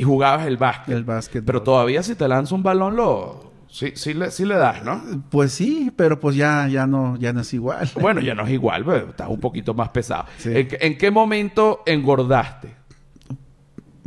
Y 0.00 0.04
jugabas 0.04 0.46
el 0.46 0.56
básquet. 0.56 0.94
El 0.94 1.04
básquet. 1.04 1.44
Pero 1.44 1.62
todavía 1.62 2.02
si 2.02 2.14
te 2.14 2.26
lanza 2.26 2.54
un 2.54 2.62
balón, 2.62 2.96
lo 2.96 3.52
sí, 3.68 3.92
sí, 3.94 4.14
le, 4.14 4.30
sí 4.30 4.44
le 4.44 4.56
das, 4.56 4.82
¿no? 4.84 5.02
Pues 5.30 5.52
sí, 5.52 5.92
pero 5.94 6.18
pues 6.18 6.36
ya, 6.36 6.66
ya 6.68 6.86
no, 6.86 7.16
ya 7.18 7.32
no 7.32 7.40
es 7.42 7.52
igual. 7.54 7.88
Bueno, 8.00 8.20
ya 8.20 8.34
no 8.34 8.44
es 8.44 8.50
igual, 8.50 8.84
pero 8.84 9.10
estás 9.10 9.28
un 9.28 9.40
poquito 9.40 9.74
más 9.74 9.90
pesado. 9.90 10.24
Sí. 10.38 10.50
¿En, 10.54 10.68
qué- 10.68 10.78
en 10.80 10.96
qué 10.98 11.10
momento 11.10 11.82
engordaste? 11.86 12.74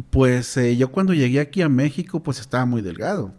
Pues 0.09 0.57
eh, 0.57 0.75
yo 0.77 0.91
cuando 0.91 1.13
llegué 1.13 1.39
aquí 1.39 1.61
a 1.61 1.69
México, 1.69 2.21
pues 2.21 2.39
estaba 2.39 2.65
muy 2.65 2.81
delgado. 2.81 3.33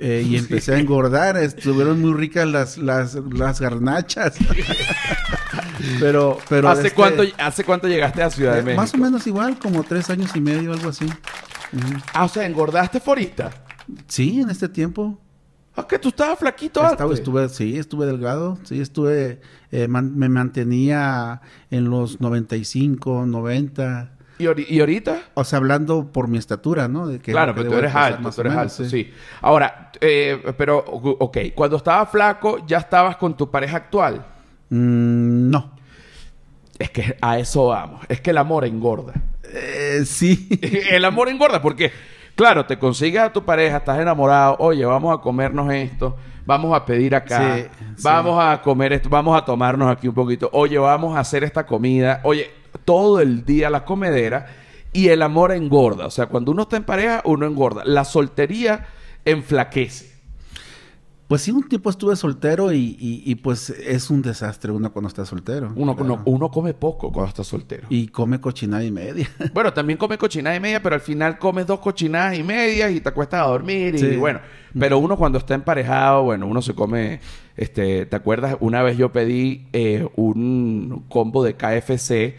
Eh, 0.00 0.24
y 0.26 0.36
empecé 0.36 0.74
a 0.74 0.78
engordar, 0.78 1.36
estuvieron 1.36 2.00
muy 2.00 2.12
ricas 2.14 2.46
las, 2.46 2.78
las, 2.78 3.14
las 3.16 3.60
garnachas. 3.60 4.36
pero, 6.00 6.38
pero 6.48 6.68
¿Hace, 6.68 6.88
este, 6.88 6.94
cuánto, 6.94 7.22
¿Hace 7.38 7.64
cuánto 7.64 7.88
llegaste 7.88 8.22
a 8.22 8.30
Ciudad 8.30 8.54
de 8.54 8.60
eh, 8.60 8.62
México? 8.62 8.80
Más 8.82 8.94
o 8.94 8.98
menos 8.98 9.26
igual, 9.26 9.58
como 9.58 9.82
tres 9.82 10.08
años 10.10 10.30
y 10.36 10.40
medio, 10.40 10.72
algo 10.72 10.90
así. 10.90 11.06
Ah, 12.14 12.24
o 12.24 12.28
sea, 12.28 12.46
engordaste 12.46 13.00
forista. 13.00 13.50
Sí, 14.06 14.40
en 14.40 14.50
este 14.50 14.68
tiempo. 14.68 15.18
Ah, 15.76 15.86
que 15.86 15.98
tú 15.98 16.08
estabas 16.08 16.38
flaquito 16.38 16.80
Estaba, 16.82 17.02
antes. 17.04 17.20
estuve, 17.20 17.48
sí, 17.48 17.78
estuve 17.78 18.06
delgado. 18.06 18.58
Sí, 18.64 18.80
estuve, 18.80 19.40
eh, 19.70 19.86
man- 19.88 20.16
me 20.18 20.28
mantenía 20.28 21.40
en 21.70 21.88
los 21.88 22.20
95, 22.20 23.24
90. 23.26 24.10
¿Y, 24.38 24.44
ori- 24.44 24.66
y 24.68 24.80
ahorita? 24.80 25.20
O 25.34 25.44
sea, 25.44 25.58
hablando 25.58 26.12
por 26.12 26.26
mi 26.28 26.38
estatura, 26.38 26.88
¿no? 26.88 27.06
De 27.06 27.18
que 27.20 27.32
claro, 27.32 27.54
que 27.54 27.60
pero 27.60 27.72
tú 27.72 27.78
eres 27.78 27.94
alto, 27.94 28.30
tú 28.30 28.40
eres 28.40 28.52
menos, 28.52 28.72
alto, 28.80 28.90
sí. 28.90 29.12
Ahora, 29.40 29.90
eh, 30.00 30.52
pero, 30.56 30.78
ok, 30.78 31.38
cuando 31.54 31.76
estabas 31.76 32.10
flaco, 32.10 32.64
¿ya 32.66 32.78
estabas 32.78 33.16
con 33.16 33.36
tu 33.36 33.50
pareja 33.50 33.76
actual? 33.78 34.24
Mm, 34.70 35.50
no. 35.50 35.72
Es 36.78 36.90
que 36.90 37.16
a 37.20 37.38
eso 37.38 37.66
vamos. 37.68 38.04
Es 38.08 38.20
que 38.20 38.30
el 38.30 38.38
amor 38.38 38.64
engorda. 38.64 39.12
Eh, 39.96 40.04
sí. 40.04 40.48
el 40.90 41.04
amor 41.04 41.28
engorda 41.28 41.60
porque, 41.62 41.92
claro, 42.34 42.66
te 42.66 42.78
consigues 42.78 43.20
a 43.20 43.32
tu 43.32 43.44
pareja, 43.44 43.78
estás 43.78 43.98
enamorado, 43.98 44.56
oye, 44.58 44.84
vamos 44.84 45.16
a 45.16 45.20
comernos 45.20 45.72
esto, 45.72 46.16
vamos 46.46 46.74
a 46.76 46.84
pedir 46.84 47.14
acá, 47.14 47.56
Sí, 47.56 47.62
sí. 47.96 48.02
vamos 48.02 48.38
a 48.42 48.60
comer 48.62 48.92
esto, 48.92 49.08
vamos 49.08 49.36
a 49.36 49.44
tomarnos 49.44 49.90
aquí 49.90 50.08
un 50.08 50.14
poquito, 50.14 50.48
oye, 50.52 50.78
vamos 50.78 51.16
a 51.16 51.20
hacer 51.20 51.44
esta 51.44 51.66
comida, 51.66 52.20
oye, 52.24 52.50
todo 52.84 53.20
el 53.20 53.44
día 53.44 53.70
la 53.70 53.84
comedera 53.84 54.46
y 54.92 55.08
el 55.08 55.22
amor 55.22 55.52
engorda. 55.52 56.06
O 56.06 56.10
sea, 56.10 56.26
cuando 56.26 56.52
uno 56.52 56.62
está 56.62 56.76
en 56.76 56.84
pareja, 56.84 57.20
uno 57.24 57.46
engorda. 57.46 57.82
La 57.84 58.04
soltería 58.04 58.86
enflaquece. 59.24 60.07
Pues 61.28 61.42
sí, 61.42 61.50
un 61.50 61.68
tiempo 61.68 61.90
estuve 61.90 62.16
soltero 62.16 62.72
y, 62.72 62.96
y- 62.98 63.22
y, 63.26 63.34
pues 63.34 63.68
es 63.68 64.08
un 64.08 64.22
desastre 64.22 64.72
uno 64.72 64.90
cuando 64.90 65.08
está 65.08 65.26
soltero. 65.26 65.70
Uno, 65.76 65.94
claro. 65.94 66.14
uno, 66.14 66.22
uno 66.24 66.50
come 66.50 66.72
poco 66.72 67.12
cuando 67.12 67.28
está 67.28 67.44
soltero. 67.44 67.86
Y 67.90 68.08
come 68.08 68.40
cochinada 68.40 68.82
y 68.82 68.90
media. 68.90 69.28
Bueno, 69.52 69.72
también 69.74 69.98
come 69.98 70.16
cochinada 70.16 70.56
y 70.56 70.60
media, 70.60 70.82
pero 70.82 70.94
al 70.94 71.02
final 71.02 71.38
comes 71.38 71.66
dos 71.66 71.80
cochinadas 71.80 72.38
y 72.38 72.42
medias 72.42 72.90
y 72.92 73.00
te 73.02 73.10
acuestas 73.10 73.42
a 73.42 73.48
dormir 73.48 73.94
y 73.94 73.98
Sí. 73.98 74.16
bueno. 74.16 74.40
Pero 74.78 74.98
uno 74.98 75.16
cuando 75.18 75.36
está 75.38 75.54
emparejado, 75.54 76.22
bueno, 76.24 76.46
uno 76.46 76.62
se 76.62 76.74
come, 76.74 77.20
este, 77.56 78.06
¿te 78.06 78.16
acuerdas? 78.16 78.56
Una 78.60 78.82
vez 78.82 78.96
yo 78.96 79.12
pedí 79.12 79.66
eh, 79.74 80.08
un 80.16 81.04
combo 81.10 81.44
de 81.44 81.54
KFC 81.56 82.36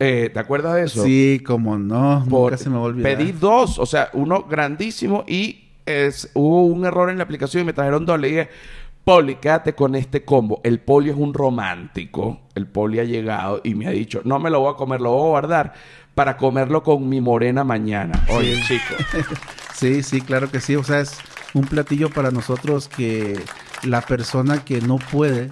Eh, 0.00 0.30
¿Te 0.32 0.38
acuerdas 0.40 0.74
de 0.76 0.84
eso? 0.84 1.02
Sí, 1.04 1.40
como 1.44 1.78
no, 1.78 2.24
Por- 2.30 2.52
nunca 2.52 2.56
se 2.62 2.70
me 2.70 2.76
olvidar. 2.78 3.16
Pedí 3.16 3.32
dos, 3.32 3.78
o 3.78 3.86
sea, 3.86 4.10
uno 4.12 4.42
grandísimo 4.44 5.24
y 5.26 5.67
es, 5.88 6.30
hubo 6.34 6.64
un 6.64 6.84
error 6.84 7.10
en 7.10 7.18
la 7.18 7.24
aplicación 7.24 7.62
y 7.62 7.66
me 7.66 7.72
trajeron 7.72 8.04
dos. 8.04 8.20
Le 8.20 8.28
dije, 8.28 8.48
Poli, 9.04 9.36
quédate 9.36 9.74
con 9.74 9.94
este 9.94 10.24
combo. 10.24 10.60
El 10.64 10.80
Poli 10.80 11.10
es 11.10 11.16
un 11.16 11.32
romántico. 11.32 12.40
El 12.54 12.66
Poli 12.66 13.00
ha 13.00 13.04
llegado 13.04 13.60
y 13.64 13.74
me 13.74 13.86
ha 13.86 13.90
dicho, 13.90 14.20
no 14.24 14.38
me 14.38 14.50
lo 14.50 14.60
voy 14.60 14.72
a 14.72 14.76
comer, 14.76 15.00
lo 15.00 15.12
voy 15.12 15.26
a 15.26 15.28
guardar 15.30 15.74
para 16.14 16.36
comerlo 16.36 16.82
con 16.82 17.08
mi 17.08 17.20
morena 17.20 17.64
mañana. 17.64 18.22
Oye, 18.28 18.60
chico. 18.66 18.94
Sí, 19.74 20.02
sí, 20.02 20.20
claro 20.20 20.50
que 20.50 20.60
sí. 20.60 20.76
O 20.76 20.84
sea, 20.84 21.00
es 21.00 21.18
un 21.54 21.64
platillo 21.64 22.10
para 22.10 22.30
nosotros 22.30 22.88
que 22.88 23.40
la 23.82 24.02
persona 24.02 24.64
que 24.64 24.80
no 24.80 24.96
puede 24.96 25.44
eh, 25.44 25.50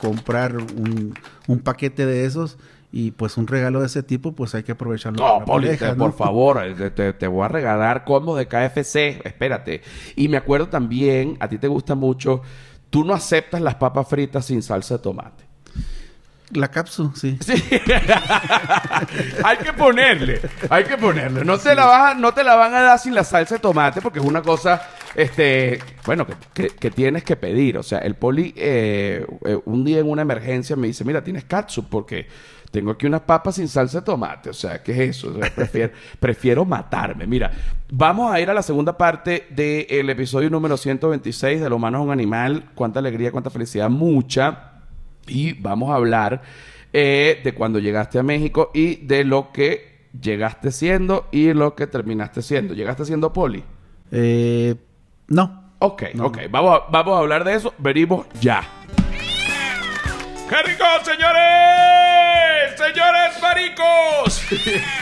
comprar 0.00 0.56
un, 0.56 1.14
un 1.48 1.58
paquete 1.58 2.06
de 2.06 2.24
esos 2.24 2.56
y 2.92 3.12
pues 3.12 3.36
un 3.36 3.46
regalo 3.46 3.80
de 3.80 3.86
ese 3.86 4.02
tipo, 4.02 4.32
pues 4.32 4.54
hay 4.54 4.62
que 4.64 4.72
aprovecharlo. 4.72 5.18
No, 5.24 5.44
Poli, 5.44 5.66
pareja, 5.68 5.90
te- 5.92 5.96
¿no? 5.96 6.04
por 6.06 6.16
favor, 6.16 6.62
eh, 6.64 6.90
te, 6.90 7.12
te- 7.12 7.26
voy 7.28 7.44
a 7.44 7.48
regalar 7.48 8.04
combos 8.04 8.36
de 8.38 8.48
KFC. 8.48 9.20
Espérate. 9.24 9.82
Y 10.16 10.28
me 10.28 10.36
acuerdo 10.36 10.68
también, 10.68 11.36
a 11.40 11.48
ti 11.48 11.58
te 11.58 11.68
gusta 11.68 11.94
mucho, 11.94 12.42
tú 12.90 13.04
no 13.04 13.14
aceptas 13.14 13.60
las 13.60 13.76
papas 13.76 14.08
fritas 14.08 14.44
sin 14.46 14.62
salsa 14.62 14.96
de 14.96 15.02
tomate. 15.04 15.44
La 16.52 16.66
cápsula, 16.68 17.12
sí. 17.14 17.38
Sí. 17.46 17.54
hay 19.44 19.56
que 19.58 19.72
ponerle, 19.72 20.40
hay 20.68 20.84
que 20.84 20.96
ponerle. 20.96 21.44
No 21.44 21.58
te 21.58 21.74
la 21.74 21.86
vas 21.86 22.12
a- 22.12 22.14
no 22.18 22.32
te 22.34 22.42
la 22.44 22.56
van 22.56 22.74
a 22.74 22.80
dar 22.80 22.98
sin 22.98 23.14
la 23.14 23.24
salsa 23.24 23.54
de 23.56 23.60
tomate 23.60 24.00
porque 24.00 24.18
es 24.18 24.24
una 24.24 24.42
cosa, 24.42 24.82
este, 25.14 25.78
bueno, 26.06 26.26
que, 26.26 26.34
que- 26.52 26.68
que 26.70 26.90
tienes 26.90 27.24
que 27.24 27.36
pedir. 27.36 27.78
O 27.78 27.82
sea, 27.82 27.98
el 27.98 28.14
poli 28.16 28.52
eh, 28.56 29.24
eh, 29.44 29.58
un 29.64 29.84
día 29.84 29.98
en 30.00 30.10
una 30.10 30.22
emergencia 30.22 30.76
me 30.76 30.86
dice, 30.88 31.04
mira, 31.04 31.22
tienes 31.22 31.44
catsup 31.44 31.86
porque 31.88 32.26
tengo 32.70 32.92
aquí 32.92 33.06
unas 33.06 33.22
papas 33.22 33.56
sin 33.56 33.68
salsa 33.68 34.00
de 34.00 34.04
tomate. 34.04 34.50
O 34.50 34.52
sea, 34.54 34.82
¿qué 34.82 34.92
es 34.92 34.98
eso? 35.16 35.30
O 35.30 35.34
sea, 35.40 35.50
prefiero, 35.54 35.92
prefiero 36.20 36.64
matarme. 36.64 37.26
Mira, 37.26 37.50
vamos 37.90 38.32
a 38.32 38.40
ir 38.40 38.48
a 38.50 38.54
la 38.54 38.62
segunda 38.62 38.96
parte 38.96 39.46
del 39.50 40.08
episodio 40.10 40.48
número 40.50 40.76
126 40.76 41.60
de 41.60 41.68
Lo 41.68 41.76
humano 41.76 41.98
es 41.98 42.04
un 42.04 42.10
animal. 42.12 42.64
Cuánta 42.74 43.00
alegría, 43.00 43.32
cuánta 43.32 43.50
felicidad, 43.50 43.90
mucha. 43.90 44.72
Y 45.26 45.52
vamos 45.54 45.90
a 45.90 45.94
hablar 45.94 46.42
eh, 46.92 47.40
de 47.44 47.54
cuando 47.54 47.78
llegaste 47.78 48.18
a 48.18 48.22
México 48.22 48.70
y 48.74 48.96
de 49.06 49.24
lo 49.24 49.52
que 49.52 50.06
llegaste 50.20 50.72
siendo 50.72 51.28
y 51.30 51.52
lo 51.52 51.74
que 51.74 51.86
terminaste 51.86 52.42
siendo. 52.42 52.74
¿Llegaste 52.74 53.04
siendo 53.04 53.32
poli? 53.32 53.62
Eh, 54.12 54.74
no. 55.28 55.70
Ok, 55.78 56.02
No. 56.14 56.26
ok. 56.26 56.38
Vamos 56.50 56.80
a, 56.80 56.90
vamos 56.90 57.14
a 57.16 57.18
hablar 57.20 57.42
de 57.44 57.54
eso. 57.54 57.72
Venimos 57.78 58.26
ya. 58.40 58.62
¡Qué 60.48 60.56
rico, 60.68 60.84
señores! 61.04 61.99
¡Señores 62.80 63.36
maricos! 63.42 64.40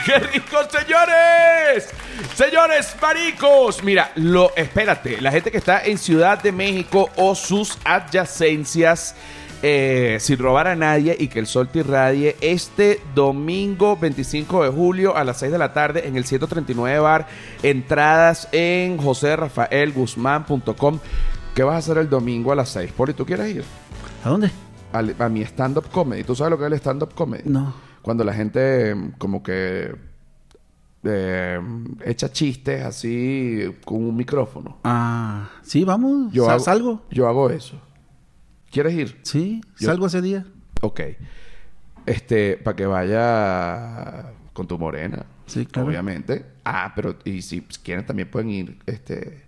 ¡Qué 0.05 0.19
rico, 0.19 0.57
señores! 0.69 1.87
¡Señores 2.35 2.93
maricos! 3.01 3.81
Mira, 3.85 4.11
lo, 4.15 4.53
espérate, 4.57 5.21
la 5.21 5.31
gente 5.31 5.49
que 5.49 5.59
está 5.59 5.85
en 5.85 5.97
Ciudad 5.97 6.43
de 6.43 6.51
México 6.51 7.09
o 7.15 7.35
sus 7.35 7.77
adyacencias, 7.85 9.15
eh, 9.63 10.17
sin 10.19 10.39
robar 10.39 10.67
a 10.67 10.75
nadie 10.75 11.15
y 11.17 11.29
que 11.29 11.39
el 11.39 11.47
sol 11.47 11.69
te 11.69 11.79
irradie, 11.79 12.35
este 12.41 12.99
domingo 13.15 13.95
25 13.95 14.65
de 14.65 14.71
julio 14.71 15.15
a 15.15 15.23
las 15.23 15.39
6 15.39 15.53
de 15.53 15.57
la 15.57 15.71
tarde 15.71 16.05
en 16.05 16.17
el 16.17 16.25
139 16.25 16.99
Bar, 16.99 17.27
entradas 17.63 18.49
en 18.51 18.97
joserrafaelguzmán.com. 18.97 20.99
¿Qué 21.55 21.63
vas 21.63 21.75
a 21.75 21.77
hacer 21.77 21.97
el 21.99 22.09
domingo 22.09 22.51
a 22.51 22.55
las 22.55 22.67
6? 22.71 22.91
Poli, 22.91 23.13
¿tú 23.13 23.25
quieres 23.25 23.55
ir? 23.55 23.63
¿A 24.25 24.29
dónde? 24.29 24.51
Al- 24.93 25.15
a 25.19 25.29
mi 25.29 25.41
stand-up 25.43 25.89
comedy. 25.91 26.23
¿Tú 26.23 26.35
sabes 26.35 26.51
lo 26.51 26.57
que 26.57 26.65
es 26.65 26.71
el 26.71 26.77
stand-up 26.79 27.13
comedy? 27.13 27.43
No. 27.45 27.73
Cuando 28.01 28.23
la 28.23 28.33
gente 28.33 28.95
mm, 28.95 29.11
como 29.17 29.43
que 29.43 29.95
eh, 31.03 31.59
echa 32.05 32.31
chistes 32.31 32.83
así 32.83 33.75
con 33.85 34.03
un 34.03 34.15
micrófono. 34.15 34.77
Ah, 34.83 35.49
sí, 35.61 35.83
vamos. 35.83 36.31
Yo 36.33 36.49
hago, 36.49 36.59
salgo. 36.59 37.05
Yo 37.11 37.27
hago 37.27 37.49
eso. 37.49 37.79
¿Quieres 38.71 38.93
ir? 38.93 39.19
Sí, 39.23 39.61
Yo- 39.79 39.87
salgo 39.87 40.07
ese 40.07 40.21
día. 40.21 40.45
Ok. 40.81 41.01
Este, 42.05 42.57
para 42.57 42.75
que 42.75 42.85
vaya 42.85 44.31
con 44.53 44.67
tu 44.67 44.77
morena. 44.79 45.25
Sí, 45.45 45.65
claro. 45.65 45.87
Obviamente. 45.89 46.45
Ah, 46.65 46.93
pero 46.95 47.15
y 47.25 47.41
si 47.41 47.61
quieren 47.83 48.05
también 48.05 48.29
pueden 48.29 48.49
ir 48.49 48.77
este 48.85 49.43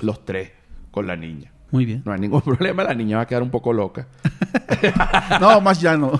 los 0.00 0.24
tres 0.24 0.50
con 0.90 1.06
la 1.06 1.16
niña. 1.16 1.52
Muy 1.70 1.84
bien. 1.84 2.02
No 2.04 2.12
hay 2.12 2.20
ningún 2.20 2.40
problema, 2.44 2.82
la 2.84 2.94
niña 2.94 3.16
va 3.18 3.22
a 3.24 3.26
quedar 3.26 3.42
un 3.42 3.50
poco 3.50 3.72
loca. 3.72 4.06
No, 5.40 5.60
más 5.60 5.80
ya 5.80 5.96
no. 5.96 6.06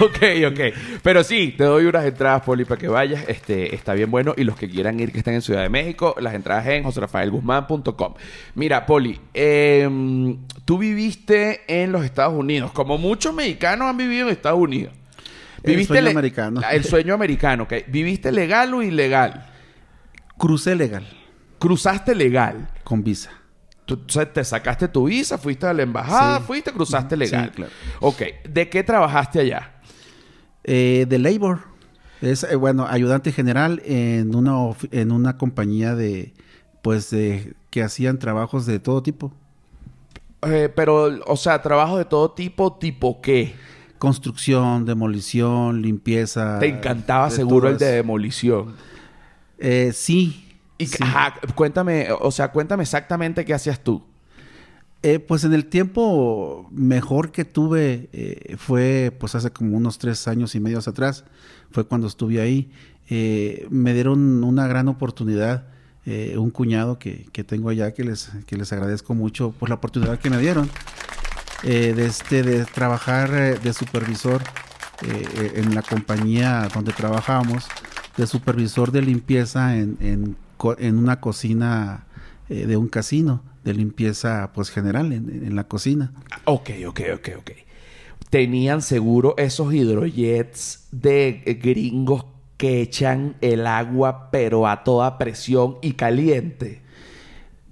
ok, 0.00 0.18
ok. 0.46 0.60
Pero 1.02 1.24
sí, 1.24 1.54
te 1.56 1.64
doy 1.64 1.86
unas 1.86 2.04
entradas, 2.04 2.42
Poli, 2.42 2.64
para 2.64 2.78
que 2.80 2.88
vayas. 2.88 3.24
Este, 3.28 3.74
está 3.74 3.94
bien 3.94 4.10
bueno. 4.10 4.34
Y 4.36 4.44
los 4.44 4.56
que 4.56 4.68
quieran 4.68 5.00
ir, 5.00 5.10
que 5.12 5.18
estén 5.18 5.34
en 5.34 5.42
Ciudad 5.42 5.62
de 5.62 5.68
México, 5.68 6.14
las 6.20 6.34
entradas 6.34 6.66
en 6.68 6.84
joserafaelguzmán.com. 6.84 8.14
Mira, 8.54 8.86
Poli, 8.86 9.20
em, 9.34 10.38
tú 10.64 10.78
viviste 10.78 11.62
en 11.66 11.90
los 11.92 12.04
Estados 12.04 12.34
Unidos, 12.34 12.70
como 12.72 12.96
muchos 12.98 13.34
mexicanos 13.34 13.88
han 13.88 13.96
vivido 13.96 14.26
en 14.28 14.32
Estados 14.32 14.60
Unidos. 14.60 14.92
El 15.62 15.84
sueño 15.86 16.10
americano. 16.10 16.60
El 16.70 16.84
sueño 16.84 17.14
americano, 17.14 17.64
ok. 17.64 17.72
¿Viviste 17.88 18.30
legal 18.32 18.72
o 18.74 18.82
ilegal? 18.82 19.46
Crucé 20.38 20.74
legal, 20.76 21.06
Cruzaste 21.58 22.14
legal. 22.14 22.68
con 22.84 23.02
visa. 23.04 23.30
Tú 23.98 24.18
te 24.26 24.44
sacaste 24.44 24.88
tu 24.88 25.04
visa, 25.06 25.38
fuiste 25.38 25.66
a 25.66 25.72
la 25.72 25.82
embajada, 25.82 26.38
Sí. 26.38 26.44
fuiste, 26.46 26.72
cruzaste 26.72 27.14
Sí, 27.14 27.18
legal. 27.20 27.50
claro. 27.52 27.72
Ok. 28.00 28.22
¿De 28.48 28.68
qué 28.68 28.82
trabajaste 28.82 29.40
allá? 29.40 29.72
Eh, 30.64 31.06
de 31.08 31.18
Labor. 31.18 31.60
Es, 32.20 32.44
eh, 32.44 32.54
bueno, 32.56 32.86
ayudante 32.88 33.32
general 33.32 33.82
en 33.84 34.34
una, 34.34 34.76
en 34.92 35.10
una 35.10 35.36
compañía 35.38 35.94
de, 35.96 36.32
pues, 36.82 37.10
de, 37.10 37.54
que 37.70 37.82
hacían 37.82 38.18
trabajos 38.18 38.64
de 38.66 38.78
todo 38.78 39.02
tipo. 39.02 39.32
Eh, 40.42 40.68
pero, 40.74 41.20
o 41.26 41.36
sea, 41.36 41.62
trabajo 41.62 41.98
de 41.98 42.04
todo 42.04 42.30
tipo, 42.32 42.74
tipo 42.74 43.20
qué. 43.20 43.54
Construcción, 43.98 44.84
demolición, 44.84 45.82
limpieza. 45.82 46.58
Te 46.58 46.66
encantaba 46.66 47.28
de 47.28 47.36
seguro 47.36 47.68
el 47.68 47.78
de 47.78 47.86
demolición. 47.92 48.74
Eh, 49.58 49.92
sí. 49.94 50.41
Y, 50.82 50.86
sí. 50.86 50.98
ajá, 51.00 51.34
cuéntame, 51.54 52.08
o 52.20 52.30
sea, 52.30 52.52
cuéntame 52.52 52.82
exactamente 52.82 53.44
qué 53.44 53.54
hacías 53.54 53.80
tú. 53.80 54.02
Eh, 55.04 55.18
pues 55.18 55.42
en 55.42 55.52
el 55.52 55.66
tiempo 55.66 56.68
mejor 56.70 57.32
que 57.32 57.44
tuve 57.44 58.08
eh, 58.12 58.54
fue 58.56 59.12
pues 59.18 59.34
hace 59.34 59.50
como 59.50 59.76
unos 59.76 59.98
tres 59.98 60.28
años 60.28 60.54
y 60.54 60.60
medio 60.60 60.78
atrás, 60.78 61.24
fue 61.72 61.84
cuando 61.84 62.06
estuve 62.06 62.40
ahí. 62.40 62.70
Eh, 63.10 63.66
me 63.68 63.94
dieron 63.94 64.44
una 64.44 64.68
gran 64.68 64.88
oportunidad, 64.88 65.66
un 66.04 66.50
cuñado 66.50 66.98
que, 66.98 67.26
que 67.32 67.44
tengo 67.44 67.68
allá 67.68 67.94
que 67.94 68.02
les, 68.02 68.30
que 68.46 68.56
les 68.56 68.72
agradezco 68.72 69.14
mucho 69.14 69.52
por 69.52 69.68
la 69.68 69.76
oportunidad 69.76 70.18
que 70.18 70.30
me 70.30 70.38
dieron 70.38 70.68
de, 71.62 72.06
este, 72.06 72.42
de 72.42 72.64
trabajar 72.64 73.60
de 73.60 73.72
supervisor 73.72 74.42
en 75.00 75.76
la 75.76 75.82
compañía 75.82 76.68
donde 76.74 76.92
trabajábamos, 76.92 77.68
de 78.16 78.26
supervisor 78.26 78.90
de 78.90 79.02
limpieza 79.02 79.76
en, 79.76 79.96
en, 80.00 80.36
co- 80.62 80.76
en 80.78 80.96
una 80.96 81.18
cocina 81.18 82.06
eh, 82.48 82.66
de 82.66 82.76
un 82.76 82.86
casino, 82.86 83.42
de 83.64 83.74
limpieza 83.74 84.52
pues 84.54 84.70
general 84.70 85.12
en, 85.12 85.28
en 85.44 85.56
la 85.56 85.64
cocina. 85.64 86.12
Ok, 86.44 86.70
ok, 86.86 87.00
ok, 87.16 87.28
ok. 87.38 87.50
Tenían 88.30 88.80
seguro 88.80 89.34
esos 89.38 89.74
hidrojets 89.74 90.86
de 90.92 91.58
gringos 91.60 92.26
que 92.58 92.80
echan 92.80 93.34
el 93.40 93.66
agua 93.66 94.30
pero 94.30 94.68
a 94.68 94.84
toda 94.84 95.18
presión 95.18 95.78
y 95.82 95.94
caliente. 95.94 96.80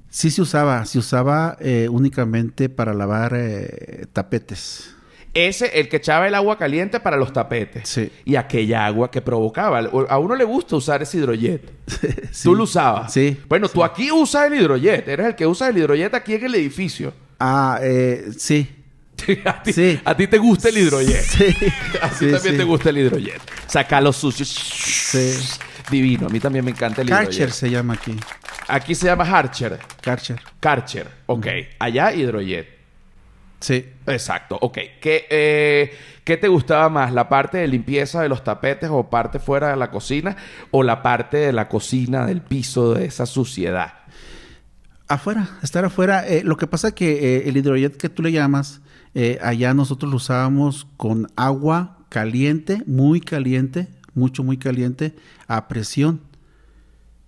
Sí 0.08 0.32
se 0.32 0.42
usaba, 0.42 0.84
se 0.84 0.98
usaba 0.98 1.56
eh, 1.60 1.88
únicamente 1.88 2.68
para 2.68 2.92
lavar 2.92 3.34
eh, 3.36 4.06
tapetes. 4.12 4.96
Ese, 5.32 5.78
el 5.78 5.88
que 5.88 5.98
echaba 5.98 6.26
el 6.26 6.34
agua 6.34 6.58
caliente 6.58 6.98
para 6.98 7.16
los 7.16 7.32
tapetes. 7.32 7.88
Sí. 7.88 8.10
Y 8.24 8.34
aquella 8.36 8.84
agua 8.86 9.10
que 9.10 9.20
provocaba. 9.22 9.78
A 10.08 10.18
uno 10.18 10.34
le 10.34 10.42
gusta 10.44 10.74
usar 10.76 11.02
ese 11.02 11.18
hidrojet. 11.18 11.62
Sí. 12.32 12.44
¿Tú 12.44 12.54
lo 12.54 12.64
usabas? 12.64 13.12
Sí. 13.12 13.36
Bueno, 13.48 13.68
tú 13.68 13.82
aquí 13.84 14.10
usas 14.12 14.46
el 14.50 14.54
hidrojet. 14.60 15.06
Eres 15.08 15.26
el 15.26 15.34
que 15.34 15.46
usa 15.46 15.68
el 15.68 15.78
hidrojet 15.78 16.14
aquí 16.14 16.34
en 16.34 16.44
el 16.44 16.54
edificio. 16.54 17.12
Ah, 17.38 17.78
eh, 17.82 18.26
sí. 18.38 18.68
a, 19.44 19.62
ti, 19.62 19.72
Sí. 19.72 20.00
a 20.04 20.16
ti 20.16 20.26
te 20.28 20.38
gusta 20.38 20.68
el 20.68 20.78
hidrojet. 20.78 21.22
Sí. 21.22 21.44
A 22.00 22.08
ti 22.08 22.16
Sí, 22.26 22.30
también 22.32 22.54
sí. 22.54 22.56
te 22.56 22.64
gusta 22.64 22.90
el 22.90 22.98
hidrojet. 22.98 23.40
Saca 23.66 24.00
los 24.00 24.16
sucios. 24.16 24.48
Sí. 24.48 25.34
Divino. 25.90 26.26
A 26.26 26.30
mí 26.30 26.38
también 26.40 26.64
me 26.64 26.70
encanta 26.70 27.02
el 27.02 27.08
Karcher 27.08 27.32
hidrojet. 27.34 27.50
se 27.54 27.70
llama 27.70 27.94
aquí. 27.94 28.16
Aquí 28.68 28.94
se 28.94 29.06
llama 29.06 29.24
Harcher. 29.24 29.78
Karcher. 30.00 30.40
Karcher. 30.60 31.06
Ok. 31.26 31.46
Allá 31.78 32.12
hidrojet. 32.14 32.79
Sí. 33.60 33.84
Exacto. 34.06 34.58
Ok. 34.60 34.78
¿Qué, 35.00 35.26
eh, 35.30 35.92
¿Qué 36.24 36.36
te 36.36 36.48
gustaba 36.48 36.88
más? 36.88 37.12
¿La 37.12 37.28
parte 37.28 37.58
de 37.58 37.68
limpieza 37.68 38.22
de 38.22 38.28
los 38.28 38.42
tapetes 38.42 38.88
o 38.90 39.10
parte 39.10 39.38
fuera 39.38 39.68
de 39.70 39.76
la 39.76 39.90
cocina? 39.90 40.36
¿O 40.70 40.82
la 40.82 41.02
parte 41.02 41.36
de 41.36 41.52
la 41.52 41.68
cocina, 41.68 42.26
del 42.26 42.40
piso, 42.40 42.94
de 42.94 43.06
esa 43.06 43.26
suciedad? 43.26 43.94
Afuera, 45.08 45.58
estar 45.62 45.84
afuera. 45.84 46.26
Eh, 46.26 46.42
lo 46.44 46.56
que 46.56 46.68
pasa 46.68 46.88
es 46.88 46.94
que 46.94 47.36
eh, 47.36 47.48
el 47.48 47.56
hidrojet 47.56 47.96
que 47.96 48.08
tú 48.08 48.22
le 48.22 48.30
llamas, 48.30 48.80
eh, 49.14 49.40
allá 49.42 49.74
nosotros 49.74 50.08
lo 50.08 50.18
usábamos 50.18 50.86
con 50.96 51.26
agua 51.34 51.98
caliente, 52.08 52.82
muy 52.86 53.20
caliente, 53.20 53.88
mucho, 54.14 54.44
muy 54.44 54.56
caliente, 54.56 55.16
a 55.48 55.66
presión. 55.66 56.20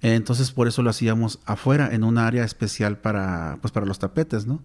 Entonces 0.01 0.53
por 0.53 0.69
eso 0.69 0.83
lo 0.83 0.91
hacíamos 0.91 1.41
afuera, 1.45 1.91
en 1.93 2.05
un 2.05 2.19
área 2.19 2.45
especial 2.45 2.99
para, 2.99 3.59
pues, 3.61 3.73
para 3.73 3.85
los 3.85 3.99
tapetes, 3.99 4.47
¿no? 4.47 4.63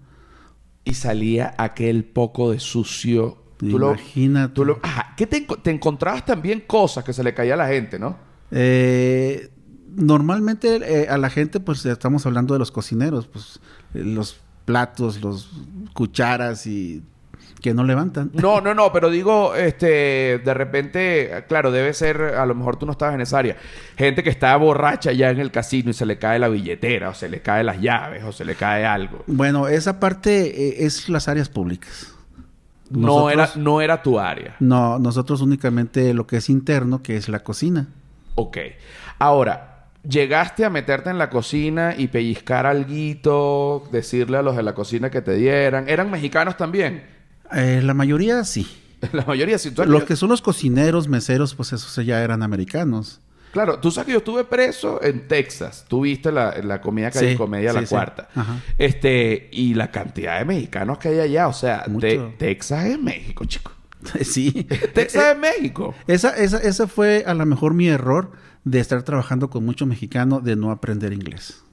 Y 0.87 0.93
salía 0.93 1.53
aquel 1.57 2.03
poco 2.05 2.51
de 2.51 2.59
sucio. 2.59 3.43
Tú 3.57 3.79
lo, 3.79 3.89
Imagínate. 3.93 4.53
tú 4.53 4.65
lo- 4.65 4.79
ajá. 4.83 5.13
¿Qué 5.17 5.25
te 5.27 5.71
encontrabas 5.71 6.25
también 6.25 6.61
cosas 6.67 7.03
que 7.03 7.11
se 7.13 7.23
le 7.23 7.33
caía 7.33 7.55
a 7.55 7.57
la 7.57 7.67
gente, 7.67 7.97
no? 7.99 8.17
Eh, 8.51 9.49
normalmente 9.95 10.77
eh, 11.03 11.07
a 11.09 11.17
la 11.17 11.29
gente, 11.29 11.59
pues 11.59 11.85
estamos 11.85 12.25
hablando 12.25 12.53
de 12.53 12.59
los 12.59 12.71
cocineros, 12.71 13.27
pues 13.27 13.59
eh, 13.93 14.03
los 14.03 14.39
platos, 14.65 15.21
los 15.21 15.49
cucharas 15.93 16.67
y 16.67 17.01
que 17.61 17.73
no 17.73 17.83
levantan. 17.83 18.31
No, 18.33 18.61
no, 18.61 18.73
no, 18.73 18.91
pero 18.91 19.09
digo, 19.09 19.55
este, 19.55 20.39
de 20.43 20.53
repente, 20.53 21.45
claro, 21.47 21.71
debe 21.71 21.93
ser, 21.93 22.21
a 22.21 22.45
lo 22.45 22.55
mejor 22.55 22.77
tú 22.77 22.85
no 22.85 22.91
estabas 22.91 23.15
en 23.15 23.21
esa 23.21 23.39
área. 23.39 23.57
Gente 23.95 24.23
que 24.23 24.29
está 24.29 24.55
borracha 24.57 25.11
ya 25.11 25.29
en 25.29 25.39
el 25.39 25.51
casino 25.51 25.89
y 25.89 25.93
se 25.93 26.05
le 26.05 26.17
cae 26.17 26.39
la 26.39 26.49
billetera, 26.49 27.09
o 27.09 27.13
se 27.13 27.29
le 27.29 27.41
cae 27.41 27.63
las 27.63 27.81
llaves, 27.81 28.23
o 28.23 28.31
se 28.31 28.45
le 28.45 28.55
cae 28.55 28.85
algo. 28.85 29.23
Bueno, 29.27 29.67
esa 29.67 29.99
parte 29.99 30.45
eh, 30.47 30.85
es 30.85 31.09
las 31.09 31.27
áreas 31.27 31.49
públicas. 31.49 32.13
No 32.89 33.29
era, 33.29 33.49
no 33.55 33.81
era 33.81 34.01
tu 34.01 34.17
área. 34.17 34.55
No, 34.59 34.97
nosotros 34.97 35.41
únicamente 35.41 36.13
lo 36.13 36.25
que 36.25 36.37
es 36.37 36.49
interno, 36.49 37.03
que 37.03 37.17
es 37.17 37.27
la 37.27 37.39
cocina. 37.39 37.87
Ok. 38.35 38.57
Ahora, 39.19 39.87
llegaste 40.07 40.63
a 40.63 40.69
meterte 40.69 41.09
en 41.09 41.17
la 41.17 41.29
cocina 41.29 41.95
y 41.97 42.07
pellizcar 42.07 42.65
alguito, 42.65 43.83
decirle 43.91 44.37
a 44.37 44.41
los 44.41 44.55
de 44.55 44.63
la 44.63 44.73
cocina 44.73 45.09
que 45.09 45.21
te 45.21 45.33
dieran. 45.33 45.89
¿Eran 45.89 46.09
mexicanos 46.09 46.55
también? 46.55 47.16
Eh, 47.53 47.81
la 47.83 47.93
mayoría 47.93 48.43
sí. 48.43 48.67
La 49.11 49.23
mayoría, 49.25 49.59
sí. 49.59 49.71
Los 49.85 50.05
que 50.05 50.15
son 50.15 50.29
los 50.29 50.41
cocineros, 50.41 51.07
meseros, 51.07 51.53
pues 51.53 51.71
esos 51.71 52.03
ya 52.03 52.23
eran 52.23 52.41
americanos. 52.41 53.21
Claro, 53.51 53.79
tú 53.79 53.91
sabes 53.91 54.07
que 54.07 54.11
yo 54.11 54.17
estuve 54.19 54.43
preso 54.43 55.01
en 55.01 55.27
Texas. 55.27 55.85
Tú 55.87 56.01
viste 56.01 56.31
la, 56.31 56.57
la 56.63 56.81
comida 56.81 57.11
que 57.11 57.19
hay 57.19 57.27
en 57.31 57.37
comedia 57.37 57.71
sí, 57.71 57.75
la 57.75 57.81
sí. 57.85 57.87
cuarta. 57.87 58.29
Ajá. 58.35 58.59
Este, 58.77 59.49
y 59.51 59.73
la 59.73 59.89
cantidad 59.91 60.39
de 60.39 60.45
mexicanos 60.45 60.97
que 60.97 61.09
hay 61.09 61.19
allá. 61.19 61.47
O 61.47 61.53
sea, 61.53 61.85
Texas 62.37 62.85
es 62.85 62.99
México, 62.99 63.45
chico. 63.45 63.71
sí. 64.21 64.51
Texas 64.93 65.35
es 65.35 65.39
México. 65.39 65.95
Esa, 66.07 66.35
esa, 66.37 66.57
ese 66.57 66.87
fue 66.87 67.23
a 67.25 67.33
lo 67.33 67.45
mejor 67.45 67.73
mi 67.73 67.87
error 67.87 68.31
de 68.63 68.79
estar 68.79 69.01
trabajando 69.03 69.49
con 69.49 69.65
mucho 69.65 69.85
mexicano, 69.85 70.41
de 70.41 70.55
no 70.55 70.71
aprender 70.71 71.13
inglés. 71.13 71.63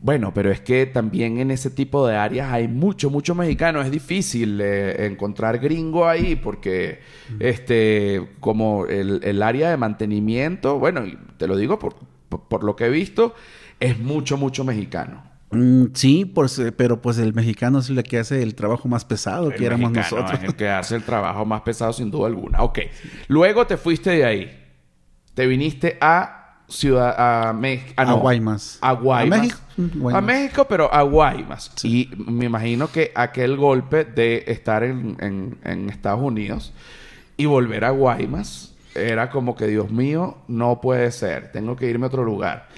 Bueno, 0.00 0.34
pero 0.34 0.50
es 0.50 0.60
que 0.60 0.84
también 0.84 1.38
en 1.38 1.50
ese 1.50 1.70
tipo 1.70 2.06
de 2.06 2.16
áreas 2.16 2.52
hay 2.52 2.68
mucho, 2.68 3.08
mucho 3.08 3.34
mexicano. 3.34 3.80
Es 3.80 3.90
difícil 3.90 4.60
eh, 4.60 5.06
encontrar 5.06 5.58
gringo 5.58 6.06
ahí 6.06 6.36
porque, 6.36 7.00
este, 7.40 8.20
como 8.40 8.86
el, 8.86 9.20
el 9.24 9.42
área 9.42 9.70
de 9.70 9.78
mantenimiento, 9.78 10.78
bueno, 10.78 11.06
y 11.06 11.18
te 11.38 11.46
lo 11.46 11.56
digo 11.56 11.78
por, 11.78 11.94
por, 12.28 12.42
por 12.48 12.64
lo 12.64 12.76
que 12.76 12.84
he 12.84 12.90
visto, 12.90 13.34
es 13.80 13.98
mucho, 13.98 14.36
mucho 14.36 14.62
mexicano. 14.62 15.34
Mm, 15.54 15.86
sí, 15.94 16.32
pero 16.76 17.00
pues 17.00 17.18
el 17.18 17.32
mexicano 17.32 17.78
es 17.78 17.88
el 17.88 18.02
que 18.02 18.18
hace 18.18 18.42
el 18.42 18.54
trabajo 18.54 18.88
más 18.88 19.04
pesado 19.04 19.50
El 19.50 19.54
que 19.54 19.66
éramos 19.66 19.92
nosotros. 19.92 20.32
Es 20.34 20.44
el 20.44 20.54
que 20.54 20.68
hace 20.68 20.96
el 20.96 21.02
trabajo 21.02 21.44
más 21.44 21.62
pesado 21.62 21.92
sin 21.92 22.10
duda 22.10 22.26
alguna. 22.26 22.62
Ok. 22.62 22.80
Luego 23.28 23.66
te 23.66 23.76
fuiste 23.76 24.10
de 24.10 24.24
ahí. 24.24 24.60
Te 25.34 25.46
viniste 25.46 25.96
a 26.00 26.43
Ciudad... 26.68 27.14
A, 27.18 27.52
Mex- 27.52 27.92
ah, 27.96 28.02
A. 28.02 28.12
Guaymas. 28.14 28.78
A 28.80 28.92
Guaymas. 28.92 29.38
A 29.38 29.42
México. 29.42 29.60
Mm, 29.76 30.14
A. 30.16 30.20
México, 30.20 30.66
pero 30.68 30.92
a 30.92 31.02
Guaymas. 31.02 31.70
Y 31.84 32.10
me 32.16 32.46
imagino 32.46 32.88
que 32.90 33.12
aquel 33.14 33.56
golpe 33.56 34.04
de 34.04 34.44
estar 34.46 34.82
en, 34.82 35.16
en- 35.20 35.58
en 35.64 35.90
Estados 35.90 36.20
Unidos 36.22 36.72
y 37.36 37.46
volver 37.46 37.84
a 37.84 37.90
Guaymas 37.90 38.74
era 38.94 39.30
como 39.30 39.56
que, 39.56 39.66
Dios 39.66 39.90
mío, 39.90 40.38
no 40.48 40.80
puede 40.80 41.10
ser. 41.10 41.50
Tengo 41.52 41.76
que 41.76 41.90
irme 41.90 42.06
a 42.06 42.08
otro 42.08 42.24
lugar. 42.24 42.68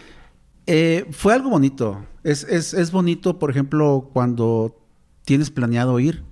Eh, 0.66 1.07
fue 1.12 1.35
algo 1.35 1.51
bonito. 1.51 2.05
Es, 2.25 2.42
es, 2.44 2.75
es 2.75 2.90
bonito, 2.90 3.38
por 3.38 3.51
ejemplo, 3.51 4.11
cuando 4.12 4.77
tienes 5.25 5.51
planeado 5.51 6.01
ir, 6.01 6.25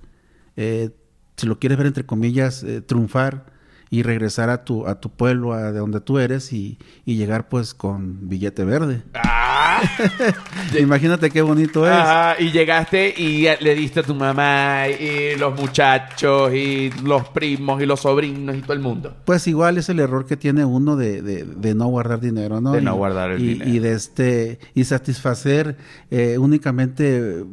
eh, 0.57 0.91
si 1.37 1.47
lo 1.47 1.59
quieres 1.59 1.79
ver 1.79 1.87
entre 1.89 2.05
comillas, 2.07 2.63
eh, 2.65 2.81
triunfar 2.81 3.47
y 3.91 4.03
regresar 4.03 4.51
a 4.51 4.65
tu, 4.65 4.87
a 4.87 5.01
tu 5.01 5.11
pueblo, 5.11 5.53
a 5.53 5.71
de 5.73 5.79
donde 5.79 6.01
tú 6.01 6.19
eres 6.19 6.53
y, 6.53 6.79
y 7.05 7.17
llegar 7.17 7.49
pues 7.49 7.75
con 7.75 8.29
billete 8.29 8.65
verde. 8.65 9.03
¡Ah! 9.15 9.81
Imagínate 10.79 11.31
qué 11.31 11.43
bonito 11.43 11.87
es. 11.89 11.95
Y 12.41 12.51
llegaste 12.51 13.15
y 13.17 13.47
le 13.61 13.75
diste 13.75 14.01
a 14.01 14.03
tu 14.03 14.15
mamá 14.15 14.89
y 14.89 15.37
los 15.39 15.59
muchachos 15.59 16.53
y 16.55 16.91
los 17.05 17.29
primos 17.29 17.83
y 17.83 17.87
los 17.87 18.01
sobrinos 18.01 18.57
y 18.57 18.61
todo 18.63 18.73
el 18.73 18.81
mundo. 18.81 19.17
Pues 19.25 19.47
igual 19.47 19.79
es 19.79 19.89
el 19.89 20.01
error 20.01 20.27
que 20.27 20.37
tiene 20.37 20.65
uno 20.65 20.97
de, 20.97 21.23
de- 21.23 21.45
de 21.45 21.75
no 21.75 21.87
guardar 21.89 22.21
dinero, 22.21 22.61
¿no? 22.61 22.73
De 22.73 22.81
Y- 22.81 22.85
no 22.85 22.95
guardar 22.97 23.31
el 23.33 23.43
y, 23.43 23.47
dinero. 23.55 23.71
Y 23.71 23.79
de 23.79 23.93
este 23.93 24.59
y 24.75 24.85
satisfacer 24.85 25.77
eh, 26.11 26.39
únicamente 26.39 27.45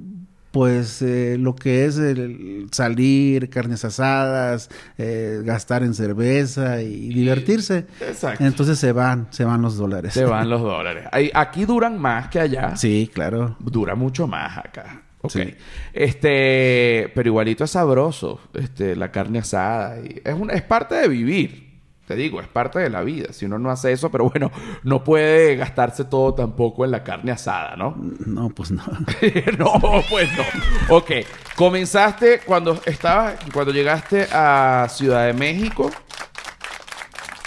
pues 0.51 1.01
eh, 1.01 1.37
lo 1.39 1.55
que 1.55 1.85
es 1.85 1.97
el 1.97 2.67
salir, 2.71 3.49
carnes 3.49 3.85
asadas, 3.85 4.69
eh, 4.97 5.41
gastar 5.43 5.83
en 5.83 5.93
cerveza 5.93 6.81
y, 6.81 7.13
divertirse. 7.13 7.85
Exacto. 8.01 8.43
Entonces 8.43 8.77
se 8.77 8.91
van, 8.91 9.27
se 9.31 9.45
van 9.45 9.61
los 9.61 9.77
dólares. 9.77 10.13
Se 10.13 10.25
van 10.25 10.49
los 10.49 10.61
dólares. 10.61 11.05
Aquí 11.33 11.65
duran 11.65 11.97
más 11.99 12.27
que 12.27 12.39
allá. 12.39 12.75
Sí, 12.75 13.09
claro. 13.13 13.55
Dura 13.59 13.95
mucho 13.95 14.27
más 14.27 14.57
acá. 14.57 15.03
Ok. 15.21 15.31
Sí. 15.31 15.55
Este, 15.93 17.11
pero 17.13 17.29
igualito 17.29 17.63
es 17.63 17.71
sabroso, 17.71 18.41
este, 18.53 18.95
la 18.95 19.11
carne 19.11 19.39
asada. 19.39 19.99
Y 19.99 20.21
es, 20.23 20.33
una, 20.33 20.53
es 20.53 20.63
parte 20.63 20.95
de 20.95 21.07
vivir. 21.07 21.60
Te 22.11 22.17
digo, 22.17 22.41
es 22.41 22.47
parte 22.49 22.77
de 22.77 22.89
la 22.89 23.03
vida. 23.03 23.31
Si 23.31 23.45
uno 23.45 23.57
no 23.57 23.71
hace 23.71 23.93
eso, 23.93 24.11
pero 24.11 24.29
bueno, 24.29 24.51
no 24.83 25.01
puede 25.01 25.55
gastarse 25.55 26.03
todo 26.03 26.33
tampoco 26.33 26.83
en 26.83 26.91
la 26.91 27.05
carne 27.05 27.31
asada, 27.31 27.77
¿no? 27.77 27.95
No, 28.25 28.49
pues 28.49 28.69
no. 28.69 28.83
no, 29.57 30.03
pues 30.09 30.29
no. 30.35 30.43
Ok. 30.93 31.11
Comenzaste 31.55 32.41
cuando 32.45 32.77
estabas, 32.85 33.35
cuando 33.53 33.71
llegaste 33.71 34.27
a 34.29 34.87
Ciudad 34.89 35.25
de 35.25 35.31
México. 35.31 35.89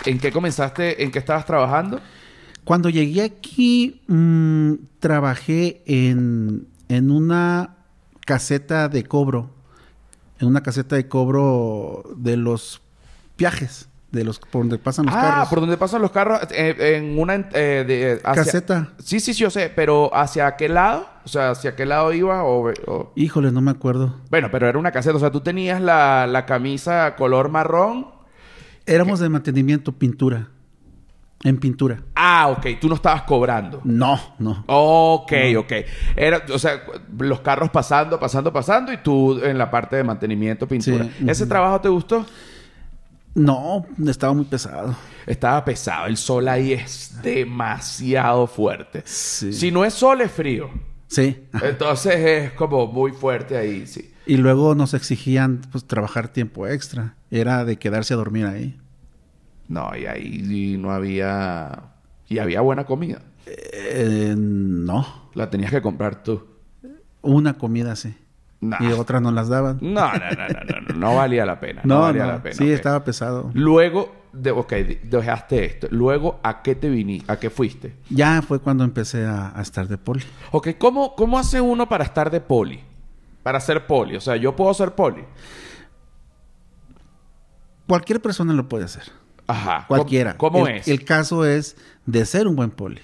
¿En 0.07 0.19
qué 0.19 0.33
comenzaste? 0.33 1.05
¿En 1.05 1.11
qué 1.11 1.19
estabas 1.19 1.45
trabajando? 1.45 2.01
Cuando 2.65 2.89
llegué 2.89 3.21
aquí, 3.21 4.01
mm, 4.07 4.77
trabajé 4.99 5.83
en, 5.85 6.69
en 6.89 7.11
una 7.11 7.77
caseta 8.25 8.89
de 8.89 9.05
cobro. 9.05 9.51
En 10.39 10.49
una 10.49 10.63
caseta 10.63 10.97
de 10.97 11.07
cobro 11.07 12.03
de 12.17 12.39
los 12.39 12.81
viajes, 13.37 13.91
de 14.15 14.25
los 14.25 14.39
por 14.39 14.63
donde 14.63 14.79
pasan 14.79 15.07
los 15.07 15.15
ah, 15.15 15.21
carros. 15.21 15.49
por 15.49 15.61
donde 15.61 15.77
pasan 15.77 16.01
los 16.01 16.11
carros, 16.11 16.41
eh, 16.53 16.97
en 16.97 17.19
una 17.19 17.35
eh, 17.53 17.85
de, 17.87 18.21
hacia- 18.25 18.45
Caseta. 18.45 18.89
Sí, 18.99 19.21
sí, 19.21 19.35
sí, 19.35 19.41
yo 19.41 19.51
sé, 19.51 19.71
pero 19.75 20.15
¿hacia 20.15 20.57
qué 20.57 20.69
lado? 20.69 21.07
O 21.25 21.29
sea, 21.29 21.51
¿hacia 21.51 21.75
qué 21.75 21.85
lado 21.85 22.13
iba? 22.13 22.45
O, 22.45 22.71
o- 22.87 23.13
Híjole, 23.17 23.51
no 23.53 23.61
me 23.61 23.71
acuerdo. 23.71 24.15
Bueno, 24.31 24.49
pero 24.51 24.69
era 24.69 24.79
una 24.79 24.93
caseta. 24.93 25.17
O 25.17 25.21
sea, 25.21 25.31
tú 25.31 25.41
tenías 25.41 25.81
la, 25.81 26.27
la 26.27 26.47
camisa 26.47 27.15
color 27.17 27.49
marrón. 27.49 28.07
Éramos 28.87 29.19
de 29.21 29.29
mantenimiento, 29.29 29.93
pintura. 29.93 30.49
En 31.43 31.59
pintura. 31.59 32.01
Ah, 32.15 32.49
ok. 32.49 32.79
Tú 32.81 32.89
no 32.89 32.95
estabas 32.95 33.23
cobrando. 33.23 33.81
No, 33.85 34.19
no. 34.39 34.65
Ok, 34.67 35.33
ok. 35.59 35.73
Era, 36.17 36.43
o 36.53 36.59
sea, 36.59 36.83
los 37.19 37.41
carros 37.41 37.69
pasando, 37.71 38.19
pasando, 38.19 38.51
pasando 38.53 38.93
y 38.93 38.97
tú 38.99 39.39
en 39.43 39.59
la 39.59 39.71
parte 39.71 39.97
de 39.97 40.05
mantenimiento, 40.05 40.67
pintura. 40.67 41.05
Sí, 41.05 41.25
¿Ese 41.29 41.47
trabajo 41.47 41.81
te 41.83 41.89
gustó? 41.91 42.25
No, 43.35 43.85
estaba 44.07 44.33
muy 44.33 44.45
pesado. 44.45 44.97
Estaba 45.27 45.65
pesado. 45.65 46.07
El 46.07 46.17
sol 46.17 46.49
ahí 46.49 46.73
es 46.73 47.19
demasiado 47.23 48.47
fuerte. 48.47 49.03
Sí. 49.05 49.53
Si 49.53 49.71
no 49.71 49.85
es 49.85 49.95
sol, 49.95 50.21
es 50.21 50.31
frío. 50.31 50.71
Sí. 51.09 51.45
Entonces 51.63 52.15
es 52.17 52.53
como 52.53 52.87
muy 52.87 53.13
fuerte 53.13 53.57
ahí, 53.57 53.87
sí. 53.87 54.13
Y 54.27 54.37
luego 54.37 54.75
nos 54.75 54.95
exigían 54.95 55.61
pues 55.71 55.85
trabajar 55.85 56.29
tiempo 56.29 56.67
extra. 56.67 57.17
Era 57.31 57.65
de 57.65 57.77
quedarse 57.77 58.15
a 58.15 58.17
dormir 58.17 58.47
ahí. 58.47 58.81
No, 59.69 59.91
y 59.97 60.07
ahí 60.07 60.77
no 60.79 60.93
había... 60.93 61.91
Y 62.29 62.39
había 62.39 62.61
buena 62.61 62.85
comida. 62.85 63.21
Eh, 63.47 64.35
no. 64.37 65.31
La 65.35 65.51
tenías 65.51 65.71
que 65.71 65.83
comprar 65.83 66.23
tú. 66.23 66.47
Una 67.21 67.55
comida 67.55 67.97
sí. 67.97 68.15
Nah. 68.65 68.79
Y 68.81 68.93
otras 68.93 69.21
no 69.23 69.31
las 69.31 69.49
daban. 69.49 69.79
No, 69.81 70.11
no, 70.13 70.19
no, 70.19 70.49
no, 70.49 70.61
no, 70.65 70.81
no, 70.89 70.95
no 70.97 71.15
valía 71.17 71.45
la 71.47 71.61
pena. 71.61 71.83
No, 71.85 71.97
No, 71.97 72.01
valía 72.03 72.27
no. 72.27 72.33
la 72.33 72.43
pena. 72.43 72.55
sí, 72.57 72.71
estaba 72.71 73.05
pesado. 73.05 73.51
Luego, 73.55 74.15
de, 74.33 74.51
ok, 74.51 74.71
de- 74.71 75.01
dejaste 75.05 75.65
esto. 75.65 75.87
Luego, 75.91 76.41
¿a 76.43 76.63
qué 76.63 76.75
te 76.75 76.89
viniste? 76.89 77.31
¿A 77.33 77.39
qué 77.39 77.51
fuiste? 77.51 77.95
Ya 78.11 78.43
fue 78.43 78.59
cuando 78.61 78.85
empecé 78.85 79.25
a, 79.27 79.57
a 79.57 79.63
estar 79.63 79.87
de 79.89 79.99
poli. 79.99 80.25
Ok, 80.53 80.69
¿cómo, 80.79 81.15
¿cómo 81.15 81.39
hace 81.39 81.61
uno 81.61 81.89
para 81.89 82.05
estar 82.05 82.31
de 82.31 82.41
poli? 82.41 82.81
Para 83.43 83.61
ser 83.61 83.87
poli. 83.87 84.17
O 84.17 84.21
sea, 84.21 84.37
yo 84.37 84.57
puedo 84.57 84.73
ser 84.75 84.93
poli. 84.93 85.23
Cualquier 87.87 88.21
persona 88.21 88.53
lo 88.53 88.69
puede 88.69 88.85
hacer. 88.85 89.05
Ajá. 89.47 89.85
Cualquiera. 89.89 90.37
¿Cómo, 90.37 90.53
cómo 90.61 90.69
El- 90.69 90.77
es? 90.77 90.89
El 90.89 91.05
caso 91.05 91.45
es 91.45 91.77
de 92.07 92.25
ser 92.25 92.49
un 92.49 92.57
buen 92.57 92.71
poli. 92.71 93.01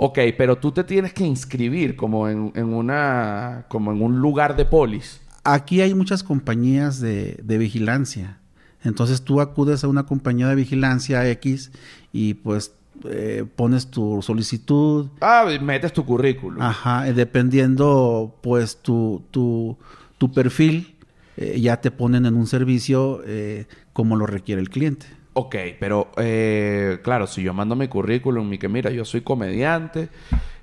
Ok, 0.00 0.20
pero 0.36 0.58
tú 0.58 0.70
te 0.70 0.84
tienes 0.84 1.12
que 1.12 1.24
inscribir 1.24 1.96
como 1.96 2.28
en, 2.28 2.52
en 2.54 2.72
una... 2.72 3.66
Como 3.68 3.90
en 3.90 4.00
un 4.00 4.20
lugar 4.20 4.54
de 4.54 4.64
polis. 4.64 5.20
Aquí 5.42 5.80
hay 5.80 5.92
muchas 5.92 6.22
compañías 6.22 7.00
de, 7.00 7.40
de 7.42 7.58
vigilancia. 7.58 8.38
Entonces 8.84 9.22
tú 9.22 9.40
acudes 9.40 9.82
a 9.82 9.88
una 9.88 10.06
compañía 10.06 10.46
de 10.46 10.54
vigilancia 10.54 11.28
X 11.30 11.72
y 12.12 12.34
pues 12.34 12.74
eh, 13.08 13.44
pones 13.56 13.88
tu 13.88 14.22
solicitud. 14.22 15.08
Ah, 15.20 15.44
metes 15.60 15.92
tu 15.92 16.04
currículum. 16.04 16.62
Ajá, 16.62 17.02
dependiendo 17.12 18.36
pues 18.40 18.76
tu, 18.80 19.24
tu, 19.32 19.76
tu 20.16 20.32
perfil, 20.32 20.94
eh, 21.36 21.60
ya 21.60 21.80
te 21.80 21.90
ponen 21.90 22.24
en 22.24 22.36
un 22.36 22.46
servicio 22.46 23.22
eh, 23.26 23.66
como 23.92 24.14
lo 24.14 24.26
requiere 24.26 24.60
el 24.60 24.70
cliente. 24.70 25.06
Ok, 25.40 25.54
pero 25.78 26.10
eh, 26.16 26.98
claro, 27.04 27.28
si 27.28 27.42
yo 27.44 27.54
mando 27.54 27.76
mi 27.76 27.86
currículum 27.86 28.52
y 28.52 28.58
que 28.58 28.68
mira, 28.68 28.90
yo 28.90 29.04
soy 29.04 29.20
comediante, 29.20 30.08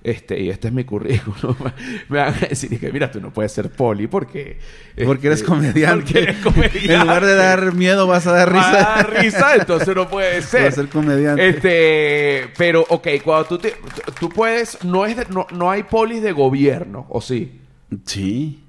este, 0.04 0.38
y 0.42 0.50
este 0.50 0.68
es 0.68 0.74
mi 0.74 0.84
currículum, 0.84 1.56
me 2.10 2.18
van 2.18 2.34
a 2.34 2.48
decir 2.48 2.78
que 2.78 2.92
mira, 2.92 3.10
tú 3.10 3.22
no 3.22 3.32
puedes 3.32 3.54
ser 3.54 3.70
poli 3.72 4.08
porque... 4.08 4.60
Porque 5.06 5.28
eres 5.28 5.44
comediante. 5.44 6.04
porque 6.14 6.20
eres 6.20 6.38
comediante. 6.44 6.86
En 6.94 7.00
lugar 7.00 7.26
de 7.26 7.36
dar 7.36 7.74
miedo 7.74 8.06
vas 8.06 8.28
a 8.28 8.34
dar 8.34 8.52
Vas 8.52 8.66
a 8.66 8.72
risa. 8.72 8.84
dar 8.90 9.22
risa, 9.24 9.56
entonces 9.56 9.96
no 9.96 10.10
puede 10.10 10.42
ser. 10.42 10.64
Vas 10.66 10.74
a 10.74 10.82
ser 10.82 10.90
comediante. 10.90 11.48
Este, 11.50 12.52
pero, 12.58 12.86
ok, 12.90 13.08
cuando 13.24 13.46
tú 13.48 13.58
te, 13.58 13.76
tú 14.20 14.28
puedes, 14.30 14.84
no 14.84 15.06
es 15.06 15.16
de- 15.16 15.26
no, 15.30 15.48
no 15.52 15.72
hay 15.72 15.84
polis 15.84 16.22
de 16.22 16.34
gobierno, 16.34 17.06
¿o 17.10 17.22
sí? 17.22 17.62
Sí, 18.06 18.62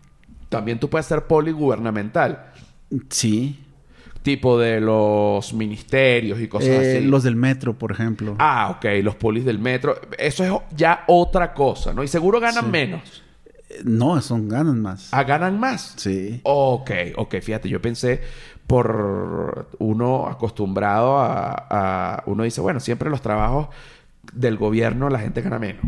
También 0.48 0.78
tú 0.78 0.88
puedes 0.88 1.06
ser 1.06 1.22
poli 1.22 1.50
gubernamental, 1.50 2.52
sí. 3.10 3.58
Tipo 4.26 4.58
de 4.58 4.80
los 4.80 5.54
ministerios 5.54 6.40
y 6.40 6.48
cosas 6.48 6.68
Eh, 6.68 6.96
así. 6.98 7.06
los 7.06 7.22
del 7.22 7.36
metro, 7.36 7.78
por 7.78 7.92
ejemplo. 7.92 8.34
Ah, 8.40 8.74
ok, 8.76 8.84
los 9.02 9.14
polis 9.14 9.44
del 9.44 9.58
metro. 9.60 9.98
Eso 10.18 10.42
es 10.44 10.52
ya 10.76 11.04
otra 11.06 11.54
cosa, 11.54 11.92
¿no? 11.94 12.02
Y 12.02 12.08
seguro 12.08 12.40
ganan 12.40 12.64
Sí. 12.64 12.70
menos. 12.70 13.22
Eh, 13.70 13.82
No, 13.84 14.20
son 14.20 14.48
ganan 14.48 14.82
más. 14.82 15.08
Ah, 15.12 15.22
ganan 15.24 15.58
más. 15.60 15.94
Sí. 15.96 16.40
Ok, 16.42 16.90
ok, 17.16 17.36
fíjate, 17.40 17.68
yo 17.68 17.80
pensé 17.80 18.20
por 18.66 19.68
uno 19.78 20.26
acostumbrado 20.26 21.18
a, 21.18 21.66
a- 21.70 22.22
Uno 22.26 22.42
dice, 22.42 22.60
bueno, 22.60 22.80
siempre 22.80 23.08
los 23.10 23.22
trabajos 23.22 23.68
del 24.32 24.56
gobierno 24.56 25.08
la 25.08 25.20
gente 25.20 25.40
gana 25.40 25.58
menos. 25.60 25.84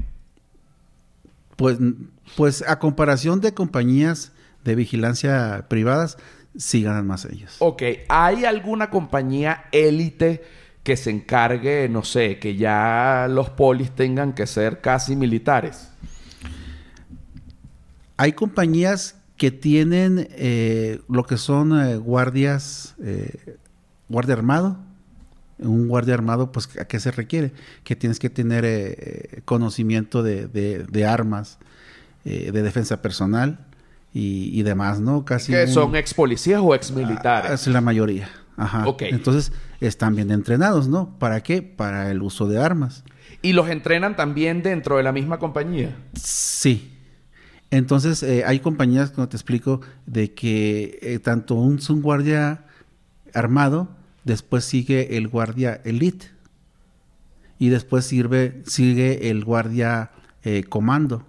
Pues, 1.57 1.79
pues 2.37 2.63
a 2.69 2.79
comparación 2.79 3.41
de 3.41 3.53
compañías 3.53 4.33
de 4.65 4.75
vigilancia 4.77 5.67
privadas, 5.69 6.19
sí 6.59 6.83
ganan 6.83 7.07
más 7.07 7.25
ellos. 7.25 7.57
Ok, 7.61 7.83
¿hay 8.11 8.45
alguna 8.45 8.91
compañía 8.91 9.65
élite 9.73 10.43
que 10.83 10.97
se 10.97 11.11
encargue, 11.11 11.89
no 11.89 12.03
sé, 12.05 12.39
que 12.39 12.57
ya 12.57 13.27
los 13.31 13.49
polis 13.51 13.91
tengan 13.93 14.35
que 14.35 14.47
ser 14.47 14.81
casi 14.83 15.17
militares? 15.17 15.89
Hay 18.17 18.33
compañías 18.33 19.17
que 19.37 19.51
tienen 19.51 20.29
eh, 20.33 21.01
lo 21.09 21.25
que 21.25 21.37
son 21.37 21.79
eh, 21.81 21.97
guardias, 21.97 22.97
eh, 23.03 23.57
guardia 24.09 24.35
armado. 24.35 24.79
Un 25.61 25.89
guardia 25.89 26.15
armado, 26.15 26.53
pues, 26.53 26.69
¿a 26.79 26.85
qué 26.87 27.01
se 27.01 27.11
requiere? 27.11 27.53
Que 27.85 27.97
tienes 27.97 28.19
que 28.19 28.31
tener 28.31 28.65
eh, 28.67 29.43
conocimiento 29.45 30.23
de, 30.23 30.47
de- 30.49 30.85
de 30.85 31.07
armas, 31.07 31.59
de 32.25 32.51
defensa 32.63 33.01
personal 33.01 33.65
y, 34.13 34.59
y 34.59 34.63
demás, 34.63 35.01
¿no? 35.01 35.25
Casi 35.25 35.53
¿Que 35.53 35.67
son 35.67 35.95
ex 35.97 36.15
policías 36.15 36.61
o 36.63 36.75
ex 36.75 36.91
Ah, 36.91 36.95
militares? 36.95 37.53
Es 37.53 37.67
la 37.69 37.81
mayoría. 37.81 38.29
Ajá. 38.57 38.87
Ok. 38.89 39.03
Entonces, 39.03 39.53
están 39.81 40.17
bien 40.17 40.31
entrenados, 40.31 40.89
¿no? 40.89 41.17
¿Para 41.19 41.43
qué? 41.43 41.63
Para 41.63 42.11
el 42.11 42.23
uso 42.23 42.47
de 42.49 42.59
armas. 42.59 43.05
¿Y 43.43 43.53
los 43.53 43.69
entrenan 43.69 44.17
también 44.17 44.63
dentro 44.63 44.97
de 44.97 45.05
la 45.05 45.13
misma 45.13 45.39
compañía? 45.39 45.97
Sí. 46.15 46.93
Entonces, 47.71 48.23
eh, 48.23 48.45
hay 48.47 48.61
compañías, 48.61 49.11
como 49.11 49.29
te 49.29 49.37
explico, 49.37 49.81
de 50.07 50.33
que 50.35 50.99
eh, 51.03 51.19
tanto 51.19 51.55
un, 51.55 51.79
un 51.89 52.03
guardia 52.03 52.65
armado, 53.35 53.89
después 54.25 54.65
sigue 54.65 55.17
el 55.19 55.29
guardia 55.29 55.81
elite. 55.85 56.27
Y 57.61 57.69
después 57.69 58.05
sirve, 58.07 58.63
sigue 58.67 59.31
el 59.31 59.45
guardia 59.45 60.11
eh, 60.43 60.65
comando. 60.69 61.25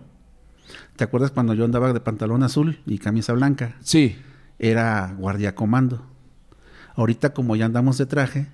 ¿Te 1.00 1.06
acuerdas 1.06 1.32
cuando 1.32 1.54
yo 1.54 1.64
andaba 1.64 1.94
de 1.94 2.02
pantalón 2.02 2.44
azul 2.44 2.82
y 2.86 2.98
camisa 2.98 3.32
blanca? 3.32 3.78
Sí. 3.80 4.18
Era 4.60 5.16
guardia 5.18 5.56
comando. 5.56 6.06
Ahorita, 6.94 7.34
como 7.34 7.56
ya 7.56 7.64
andamos 7.64 7.98
de 7.98 8.06
traje, 8.06 8.48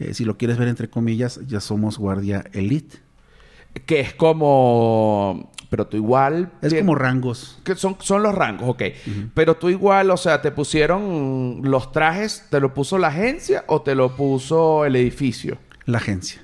eh, 0.00 0.12
si 0.12 0.24
lo 0.24 0.36
quieres 0.36 0.58
ver 0.58 0.66
entre 0.66 0.90
comillas, 0.90 1.38
ya 1.46 1.60
somos 1.60 1.96
guardia 1.96 2.46
elite. 2.52 2.96
Que 3.86 4.00
es 4.00 4.12
como... 4.12 5.52
Pero 5.70 5.86
tú 5.86 5.96
igual... 5.96 6.50
Es 6.62 6.74
como 6.74 6.96
rangos. 6.96 7.60
Que 7.62 7.76
son, 7.76 7.96
son 8.00 8.24
los 8.24 8.34
rangos, 8.34 8.70
ok. 8.70 8.82
Pero 9.32 9.54
tú 9.54 9.68
igual, 9.68 10.10
o 10.10 10.16
sea, 10.16 10.42
¿te 10.42 10.50
pusieron 10.50 11.60
los 11.62 11.92
trajes, 11.92 12.48
te 12.50 12.58
lo 12.58 12.74
puso 12.74 12.98
la 12.98 13.06
agencia 13.06 13.62
o 13.68 13.82
te 13.82 13.94
lo 13.94 14.16
puso 14.16 14.84
el 14.84 14.96
edificio? 14.96 15.58
La 15.84 15.98
agencia. 15.98 16.42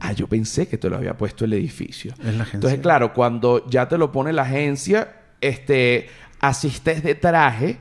Ah, 0.00 0.12
yo 0.12 0.26
pensé 0.28 0.68
que 0.68 0.78
te 0.78 0.88
lo 0.88 0.96
había 0.96 1.16
puesto 1.16 1.44
el 1.44 1.52
edificio. 1.54 2.12
Es 2.18 2.24
la 2.34 2.42
agencia. 2.42 2.54
Entonces, 2.56 2.80
claro, 2.80 3.12
cuando 3.12 3.68
ya 3.68 3.88
te 3.88 3.98
lo 3.98 4.12
pone 4.12 4.32
la 4.32 4.42
agencia, 4.42 5.16
este, 5.40 6.08
asistes 6.40 7.02
de 7.02 7.14
traje, 7.16 7.78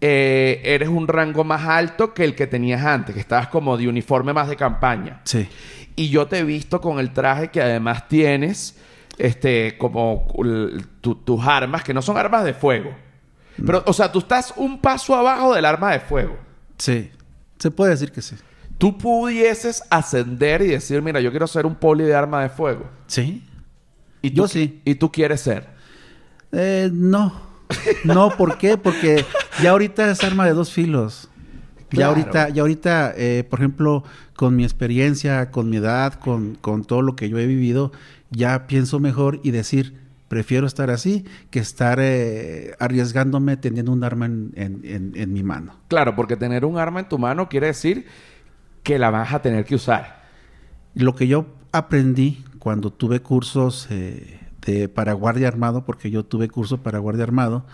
eh, 0.00 0.60
eres 0.64 0.88
un 0.88 1.06
rango 1.06 1.44
más 1.44 1.62
alto 1.66 2.12
que 2.14 2.24
el 2.24 2.34
que 2.34 2.46
tenías 2.46 2.84
antes, 2.84 3.14
que 3.14 3.20
estabas 3.20 3.48
como 3.48 3.76
de 3.76 3.86
uniforme 3.88 4.32
más 4.32 4.48
de 4.48 4.56
campaña. 4.56 5.20
Sí. 5.24 5.46
Y 5.94 6.08
yo 6.08 6.26
te 6.26 6.38
he 6.38 6.44
visto 6.44 6.80
con 6.80 6.98
el 6.98 7.12
traje 7.12 7.48
que 7.48 7.60
además 7.60 8.08
tienes, 8.08 8.76
este, 9.18 9.76
como 9.78 10.26
tu- 11.02 11.16
tus 11.16 11.46
armas, 11.46 11.84
que 11.84 11.92
no 11.94 12.00
son 12.02 12.16
armas 12.16 12.44
de 12.44 12.54
fuego. 12.54 12.90
Pero, 13.64 13.82
o 13.86 13.92
sea, 13.92 14.10
tú 14.10 14.20
estás 14.20 14.54
un 14.56 14.80
paso 14.80 15.14
abajo 15.14 15.54
del 15.54 15.66
arma 15.66 15.92
de 15.92 16.00
fuego. 16.00 16.38
Sí. 16.78 17.10
Se 17.58 17.70
puede 17.70 17.90
decir 17.90 18.10
que 18.10 18.22
sí. 18.22 18.34
Tú 18.78 18.98
pudieses 18.98 19.82
ascender 19.90 20.62
y 20.62 20.68
decir, 20.68 21.02
mira, 21.02 21.20
yo 21.20 21.30
quiero 21.30 21.46
ser 21.46 21.66
un 21.66 21.74
poli 21.74 22.04
de 22.04 22.14
arma 22.14 22.42
de 22.42 22.48
fuego. 22.48 22.88
Sí. 23.06 23.44
Y 24.22 24.30
tú 24.30 24.36
Yo 24.42 24.48
sí. 24.48 24.80
Y 24.84 24.96
tú 24.96 25.10
quieres 25.12 25.40
ser. 25.40 25.68
Eh, 26.52 26.90
no. 26.92 27.32
No, 28.04 28.30
¿por 28.36 28.58
qué? 28.58 28.76
Porque 28.76 29.24
ya 29.62 29.70
ahorita 29.70 30.10
es 30.10 30.22
arma 30.24 30.44
de 30.46 30.52
dos 30.52 30.72
filos. 30.72 31.28
Ya 31.90 31.96
Claro. 31.96 32.10
ahorita, 32.10 32.48
ya 32.50 32.62
ahorita, 32.62 33.14
eh, 33.16 33.44
por 33.48 33.60
ejemplo, 33.60 34.04
con 34.34 34.56
mi 34.56 34.64
experiencia, 34.64 35.50
con 35.50 35.70
mi 35.70 35.76
edad, 35.76 36.14
con, 36.14 36.54
con 36.56 36.84
todo 36.84 37.02
lo 37.02 37.16
que 37.16 37.28
yo 37.28 37.38
he 37.38 37.46
vivido, 37.46 37.92
ya 38.30 38.66
pienso 38.66 38.98
mejor 38.98 39.40
y 39.42 39.50
decir, 39.50 39.94
prefiero 40.28 40.66
estar 40.66 40.90
así 40.90 41.24
que 41.50 41.58
estar 41.60 41.98
eh, 42.00 42.74
arriesgándome 42.78 43.56
teniendo 43.58 43.92
un 43.92 44.02
arma 44.04 44.24
en, 44.26 44.52
en- 44.56 44.80
en- 44.84 45.12
en 45.14 45.32
mi 45.32 45.42
mano. 45.42 45.76
Claro, 45.88 46.16
porque 46.16 46.36
tener 46.36 46.64
un 46.64 46.78
arma 46.78 47.00
en 47.00 47.08
tu 47.08 47.18
mano 47.18 47.48
quiere 47.50 47.66
decir 47.68 48.06
que 48.82 48.98
la 48.98 49.10
vas 49.10 49.32
a 49.32 49.42
tener 49.42 49.64
que 49.64 49.74
usar. 49.74 50.22
Lo 50.94 51.14
que 51.14 51.26
yo 51.26 51.46
aprendí 51.72 52.44
cuando 52.58 52.92
tuve 52.92 53.20
cursos 53.20 53.86
eh, 53.90 54.40
de, 54.66 54.88
para 54.88 55.12
guardia 55.14 55.48
armado, 55.48 55.84
porque 55.84 56.10
yo 56.10 56.24
tuve 56.24 56.48
curso 56.48 56.82
para 56.82 56.98
guardia 56.98 57.24
armado, 57.24 57.64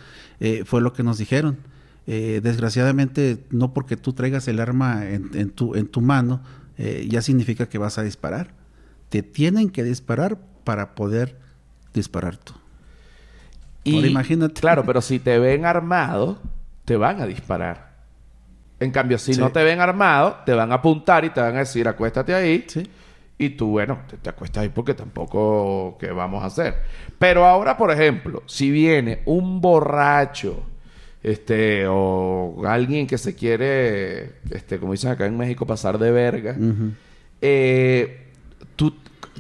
eh, 0.41 0.63
fue 0.65 0.81
lo 0.81 0.93
que 0.93 1.03
nos 1.03 1.19
dijeron. 1.19 1.59
Eh, 2.07 2.41
desgraciadamente, 2.43 3.45
no 3.51 3.75
porque 3.75 3.97
tú 3.97 4.15
traigas 4.15 4.49
el 4.49 4.61
arma 4.61 5.07
en, 5.07 5.31
en 5.35 5.51
tu, 5.51 5.75
en 5.75 5.89
tu 5.89 6.01
mano, 6.01 6.41
ya 7.09 7.23
significa 7.23 7.69
que 7.69 7.77
vas 7.77 7.99
a 7.99 8.05
disparar. 8.05 8.55
Te 9.09 9.25
tienen 9.25 9.71
que 9.71 9.83
disparar 9.83 10.39
para 10.63 10.95
poder 10.95 11.37
disparar 11.93 12.37
tú. 12.37 12.55
Ahora 13.93 14.07
imagínate. 14.07 14.61
Claro, 14.61 14.85
pero 14.85 15.01
si 15.01 15.19
te 15.19 15.39
ven 15.41 15.65
armado, 15.65 16.39
te 16.85 16.97
van 16.97 17.21
a 17.21 17.27
disparar. 17.27 17.88
En 18.81 18.91
cambio, 18.91 19.19
si 19.19 19.35
Sí. 19.35 19.41
no 19.41 19.51
te 19.51 19.63
ven 19.65 19.81
armado, 19.81 20.37
te 20.47 20.53
van 20.53 20.71
a 20.73 20.77
apuntar 20.77 21.25
y 21.25 21.31
te 21.31 21.41
van 21.41 21.57
a 21.57 21.61
decir, 21.61 21.89
acuéstate 21.89 22.35
ahí. 22.35 22.65
Sí. 22.69 22.89
Y 23.41 23.51
tú, 23.51 23.69
bueno, 23.71 23.99
te, 24.09 24.17
te 24.17 24.31
acuestas 24.31 24.63
ahí 24.63 24.69
porque 24.69 24.95
tampoco, 24.95 25.97
¿qué 26.01 26.11
vamos 26.11 26.43
a 26.43 26.47
hacer? 26.47 26.75
Pero 27.19 27.45
ahora, 27.47 27.77
por 27.77 27.91
ejemplo, 27.91 28.43
si 28.47 28.71
viene 28.71 29.23
un 29.27 29.61
borracho, 29.61 30.63
este, 31.23 31.85
o 31.89 32.63
alguien 32.67 33.07
que 33.07 33.19
se 33.19 33.35
quiere, 33.35 34.35
este, 34.51 34.79
como 34.79 34.93
dicen 34.93 35.11
acá 35.11 35.27
en 35.27 35.37
México, 35.37 35.67
pasar 35.67 35.99
de 35.99 36.11
verga, 36.13 36.57
eh, 37.41 38.27
tú 38.77 38.95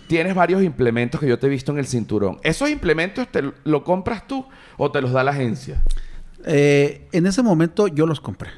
tienes 0.06 0.34
varios 0.34 0.62
implementos 0.62 1.20
que 1.20 1.26
yo 1.28 1.38
te 1.38 1.46
he 1.46 1.50
visto 1.50 1.72
en 1.72 1.78
el 1.78 1.86
cinturón. 1.86 2.38
¿Esos 2.42 2.70
implementos 2.70 3.28
te 3.28 3.42
lo 3.64 3.84
compras 3.84 4.26
tú 4.26 4.46
o 4.76 4.90
te 4.90 5.00
los 5.00 5.12
da 5.12 5.22
la 5.24 5.32
agencia? 5.32 5.82
Eh, 6.44 7.06
en 7.12 7.26
ese 7.26 7.42
momento 7.42 7.88
yo 7.88 8.06
los 8.06 8.20
compré. 8.20 8.50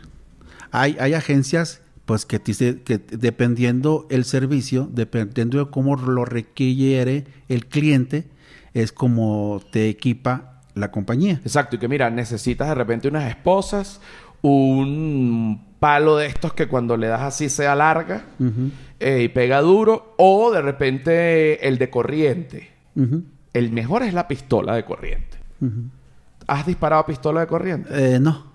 Hay, 0.73 0.97
hay 1.01 1.15
agencias 1.15 1.81
pues 2.05 2.27
que, 2.27 2.39
dice- 2.41 2.83
que 2.83 2.99
dependiendo 2.99 4.07
el 4.11 4.25
servicio, 4.25 4.89
dependiendo 4.93 5.65
de 5.65 5.71
cómo 5.71 5.97
lo 5.97 6.25
requiere 6.25 7.25
el 7.49 7.67
cliente, 7.67 8.27
es 8.75 8.91
como 8.93 9.61
te 9.71 9.89
equipa 9.89 10.61
la 10.75 10.91
compañía. 10.91 11.41
Exacto, 11.45 11.77
y 11.77 11.79
que 11.79 11.89
mira, 11.89 12.11
necesitas 12.11 12.69
de 12.69 12.75
repente 12.75 13.09
unas 13.09 13.29
esposas, 13.29 14.01
un 14.43 15.65
palo 15.79 16.17
de 16.17 16.27
estos 16.27 16.53
que 16.53 16.69
cuando 16.69 16.97
le 16.97 17.07
das 17.09 17.23
así 17.23 17.49
se 17.49 17.67
alarga 17.67 18.25
eh, 19.01 19.23
y 19.23 19.29
pega 19.29 19.61
duro, 19.61 20.15
o 20.19 20.51
de 20.53 20.63
repente 20.63 21.67
el 21.67 21.79
de 21.79 21.91
corriente. 21.91 22.71
El 23.53 23.73
mejor 23.73 24.03
es 24.03 24.13
la 24.15 24.29
pistola 24.29 24.75
de 24.75 24.85
corriente. 24.85 25.39
¿Has 26.47 26.67
disparado 26.67 27.05
pistola 27.07 27.41
de 27.41 27.47
corriente? 27.47 27.89
Eh, 28.17 28.19
no, 28.21 28.47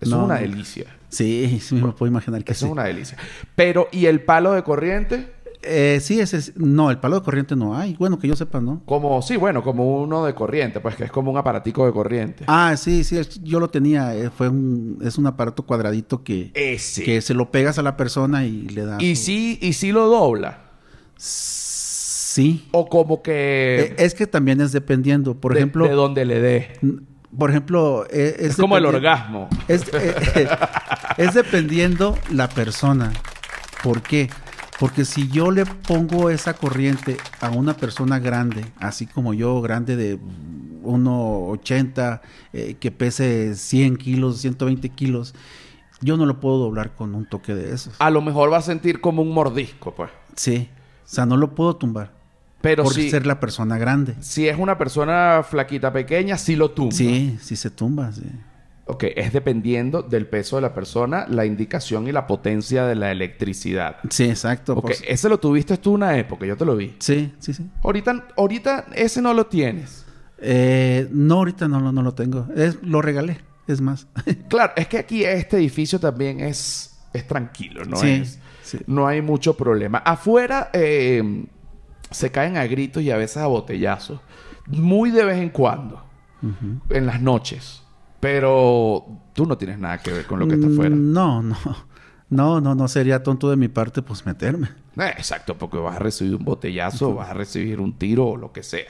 Eso 0.00 0.16
No, 0.16 0.22
es 0.22 0.26
una 0.26 0.38
delicia. 0.38 0.86
Sí, 1.12 1.60
sí 1.60 1.74
me 1.76 1.92
puedo 1.92 2.10
imaginar 2.10 2.42
que 2.42 2.52
Eso 2.52 2.60
sí. 2.60 2.66
es 2.66 2.72
una 2.72 2.84
delicia. 2.84 3.18
Pero, 3.54 3.86
¿y 3.92 4.06
el 4.06 4.22
palo 4.22 4.52
de 4.52 4.62
corriente? 4.62 5.30
Eh, 5.64 5.98
sí, 6.02 6.18
ese 6.18 6.38
es... 6.38 6.56
No, 6.56 6.90
el 6.90 6.98
palo 6.98 7.16
de 7.20 7.22
corriente 7.24 7.54
no 7.54 7.76
hay. 7.76 7.94
Bueno, 7.96 8.18
que 8.18 8.26
yo 8.26 8.34
sepa, 8.34 8.60
¿no? 8.60 8.82
Como, 8.84 9.22
sí, 9.22 9.36
bueno, 9.36 9.62
como 9.62 10.02
uno 10.02 10.24
de 10.24 10.34
corriente, 10.34 10.80
pues 10.80 10.96
que 10.96 11.04
es 11.04 11.12
como 11.12 11.30
un 11.30 11.36
aparatico 11.36 11.86
de 11.86 11.92
corriente. 11.92 12.44
Ah, 12.48 12.74
sí, 12.76 13.04
sí, 13.04 13.16
es- 13.18 13.40
yo 13.44 13.60
lo 13.60 13.68
tenía. 13.68 14.16
eh, 14.16 14.30
fue 14.30 14.48
un... 14.48 14.98
Es 15.04 15.18
un 15.18 15.26
aparato 15.28 15.64
cuadradito 15.64 16.24
que... 16.24 16.50
Ese. 16.54 17.04
Que 17.04 17.20
se 17.20 17.34
lo 17.34 17.52
pegas 17.52 17.78
a 17.78 17.82
la 17.82 17.96
persona 17.96 18.44
y 18.44 18.62
le 18.70 18.84
da... 18.86 18.96
Y 19.00 19.14
su- 19.14 19.22
sí, 19.24 19.58
y 19.62 19.74
sí 19.74 19.92
lo 19.92 20.08
dobla. 20.08 20.64
Sí. 21.16 22.66
O 22.72 22.88
como 22.88 23.22
que... 23.22 23.80
Eh, 23.90 23.94
es 23.98 24.14
que 24.14 24.26
también 24.26 24.60
es 24.60 24.72
dependiendo. 24.72 25.36
Por 25.40 25.52
de- 25.52 25.60
ejemplo... 25.60 25.84
De 25.86 25.92
donde 25.92 26.24
le 26.24 26.40
dé. 26.40 26.72
Por 27.38 27.50
ejemplo... 27.50 28.04
eh, 28.10 28.34
Es, 28.40 28.56
como 28.56 28.76
el 28.76 28.84
orgasmo. 28.86 29.48
Es, 29.68 29.84
es 31.16 31.34
dependiendo 31.34 32.18
la 32.30 32.48
persona. 32.48 33.12
¿Por 33.82 34.02
qué? 34.02 34.30
Porque 34.78 35.04
si 35.04 35.28
yo 35.28 35.50
le 35.50 35.64
pongo 35.64 36.30
esa 36.30 36.54
corriente 36.54 37.16
a 37.40 37.50
una 37.50 37.74
persona 37.74 38.18
grande, 38.18 38.64
así 38.78 39.06
como 39.06 39.32
yo, 39.34 39.60
grande 39.60 39.96
de 39.96 40.18
1,80, 40.82 42.20
eh, 42.52 42.76
que 42.80 42.90
pese 42.90 43.54
100 43.54 43.96
kilos, 43.96 44.38
120 44.40 44.88
kilos, 44.90 45.34
yo 46.00 46.16
no 46.16 46.26
lo 46.26 46.40
puedo 46.40 46.58
doblar 46.58 46.94
con 46.94 47.14
un 47.14 47.26
toque 47.26 47.54
de 47.54 47.72
esos. 47.72 47.94
A 47.98 48.10
lo 48.10 48.22
mejor 48.22 48.52
va 48.52 48.58
a 48.58 48.62
sentir 48.62 49.00
como 49.00 49.22
un 49.22 49.32
mordisco, 49.32 49.94
pues. 49.94 50.10
Sí, 50.34 50.68
o 51.04 51.08
sea, 51.08 51.26
no 51.26 51.36
lo 51.36 51.54
puedo 51.54 51.76
tumbar 51.76 52.12
Pero 52.60 52.84
por 52.84 52.94
si, 52.94 53.10
ser 53.10 53.26
la 53.26 53.38
persona 53.38 53.78
grande. 53.78 54.16
si 54.20 54.48
es 54.48 54.58
una 54.58 54.78
persona 54.78 55.44
flaquita, 55.48 55.92
pequeña, 55.92 56.38
sí 56.38 56.56
lo 56.56 56.70
tumba. 56.72 56.94
Sí, 56.96 57.38
sí 57.40 57.54
se 57.54 57.70
tumba, 57.70 58.10
sí. 58.12 58.22
Ok, 58.92 59.04
es 59.16 59.32
dependiendo 59.32 60.02
del 60.02 60.26
peso 60.26 60.56
de 60.56 60.62
la 60.62 60.74
persona, 60.74 61.26
la 61.28 61.44
indicación 61.46 62.06
y 62.08 62.12
la 62.12 62.26
potencia 62.26 62.84
de 62.86 62.94
la 62.94 63.10
electricidad. 63.10 63.96
Sí, 64.10 64.24
exacto. 64.24 64.74
Ok, 64.74 64.82
pues. 64.82 65.02
ese 65.06 65.28
lo 65.28 65.38
tuviste 65.38 65.76
tú 65.78 65.92
una 65.92 66.16
época, 66.18 66.44
yo 66.46 66.56
te 66.56 66.64
lo 66.64 66.76
vi. 66.76 66.94
Sí, 66.98 67.32
sí, 67.38 67.54
sí. 67.54 67.68
Ahorita, 67.82 68.26
ahorita 68.36 68.86
ese 68.94 69.22
no 69.22 69.32
lo 69.34 69.46
tienes. 69.46 70.04
Eh, 70.38 71.08
no, 71.12 71.36
ahorita 71.36 71.68
no, 71.68 71.80
lo- 71.80 71.92
no 71.92 72.02
lo 72.02 72.14
tengo. 72.14 72.48
Es, 72.56 72.82
lo 72.82 73.00
regalé, 73.02 73.38
es 73.66 73.80
más. 73.80 74.06
Claro, 74.48 74.72
es 74.76 74.88
que 74.88 74.98
aquí 74.98 75.24
este 75.24 75.56
edificio 75.56 75.98
también 76.00 76.40
es, 76.40 76.98
es 77.12 77.26
tranquilo, 77.26 77.84
¿no? 77.84 77.96
Sí, 77.96 78.10
es, 78.22 78.38
sí. 78.62 78.78
No 78.86 79.06
hay 79.06 79.22
mucho 79.22 79.56
problema. 79.56 79.98
Afuera 79.98 80.70
eh, 80.72 81.44
se 82.10 82.30
caen 82.30 82.56
a 82.56 82.66
gritos 82.66 83.02
y 83.02 83.10
a 83.10 83.16
veces 83.16 83.36
a 83.38 83.46
botellazos. 83.46 84.20
Muy 84.66 85.10
de 85.10 85.24
vez 85.24 85.38
en 85.38 85.50
cuando. 85.50 86.04
En 86.90 87.06
las 87.06 87.20
noches. 87.22 87.81
Pero 88.22 89.04
tú 89.32 89.46
no 89.46 89.58
tienes 89.58 89.80
nada 89.80 89.98
que 89.98 90.12
ver 90.12 90.26
con 90.26 90.38
lo 90.38 90.46
que 90.46 90.54
está 90.54 90.68
afuera. 90.68 90.94
Mm, 90.94 91.12
No, 91.12 91.42
no. 91.42 91.56
No, 92.30 92.60
no, 92.62 92.74
no 92.76 92.86
sería 92.88 93.22
tonto 93.22 93.50
de 93.50 93.56
mi 93.56 93.66
parte 93.66 94.00
pues 94.00 94.24
meterme. 94.24 94.68
Eh, 94.96 95.12
exacto, 95.18 95.58
porque 95.58 95.76
vas 95.78 95.96
a 95.96 95.98
recibir 95.98 96.36
un 96.36 96.44
botellazo, 96.44 97.14
vas 97.14 97.28
a 97.30 97.34
recibir 97.34 97.80
un 97.80 97.98
tiro 97.98 98.26
o 98.28 98.36
lo 98.36 98.52
que 98.52 98.62
sea. 98.62 98.86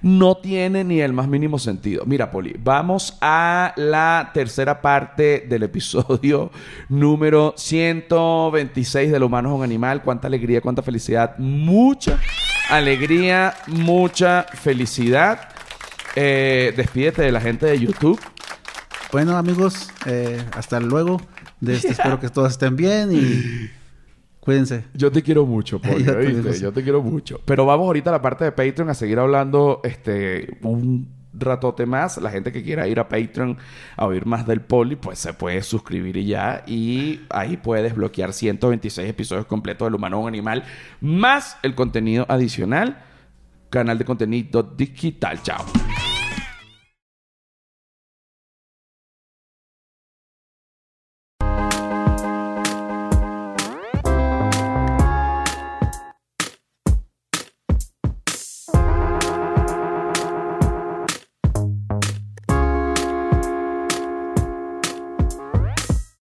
No 0.00 0.38
tiene 0.38 0.82
ni 0.82 1.00
el 1.00 1.12
más 1.12 1.28
mínimo 1.28 1.58
sentido. 1.58 2.04
Mira, 2.06 2.30
Poli, 2.30 2.56
vamos 2.58 3.18
a 3.20 3.74
la 3.76 4.30
tercera 4.32 4.80
parte 4.80 5.46
del 5.46 5.64
episodio 5.64 6.50
número 6.88 7.52
126 7.56 9.12
del 9.12 9.22
humano 9.24 9.50
es 9.50 9.54
un 9.58 9.62
animal. 9.62 10.02
Cuánta 10.02 10.26
alegría, 10.26 10.62
cuánta 10.62 10.82
felicidad. 10.82 11.36
Mucha 11.38 12.18
alegría, 12.70 13.54
mucha 13.68 14.44
felicidad. 14.54 15.48
Eh, 16.16 16.72
despídete 16.76 17.22
de 17.22 17.30
la 17.30 17.40
gente 17.40 17.66
de 17.66 17.78
YouTube. 17.78 18.18
Bueno, 19.12 19.36
amigos, 19.36 19.90
eh, 20.06 20.44
hasta 20.52 20.78
luego. 20.78 21.20
De 21.60 21.74
este, 21.74 21.88
espero 21.88 22.20
que 22.20 22.28
todos 22.28 22.52
estén 22.52 22.76
bien 22.76 23.10
y 23.12 23.70
cuídense. 24.38 24.84
Yo 24.94 25.10
te 25.10 25.22
quiero 25.22 25.44
mucho, 25.46 25.78
Poli, 25.82 26.04
Yo. 26.04 26.52
Yo 26.52 26.72
te 26.72 26.82
quiero 26.82 27.02
mucho. 27.02 27.40
Pero 27.44 27.66
vamos 27.66 27.86
ahorita 27.86 28.10
a 28.10 28.14
la 28.14 28.22
parte 28.22 28.44
de 28.44 28.52
Patreon 28.52 28.88
a 28.88 28.94
seguir 28.94 29.18
hablando 29.18 29.80
este 29.84 30.58
un 30.62 31.08
ratote 31.32 31.86
más. 31.86 32.18
La 32.18 32.30
gente 32.30 32.52
que 32.52 32.62
quiera 32.62 32.86
ir 32.86 33.00
a 33.00 33.08
Patreon 33.08 33.58
a 33.96 34.06
oír 34.06 34.26
más 34.26 34.46
del 34.46 34.60
Poli, 34.60 34.96
pues 34.96 35.18
se 35.18 35.34
puede 35.34 35.62
suscribir 35.62 36.16
y 36.16 36.26
ya. 36.26 36.62
Y 36.66 37.22
ahí 37.30 37.56
puede 37.56 37.82
desbloquear 37.82 38.32
126 38.32 39.08
episodios 39.08 39.46
completos 39.46 39.86
del 39.86 39.96
Humano 39.96 40.20
un 40.20 40.28
Animal, 40.28 40.64
más 41.00 41.58
el 41.62 41.74
contenido 41.74 42.26
adicional. 42.28 43.04
Canal 43.70 43.98
de 43.98 44.04
contenido 44.04 44.62
digital. 44.62 45.40
Chao. 45.42 45.64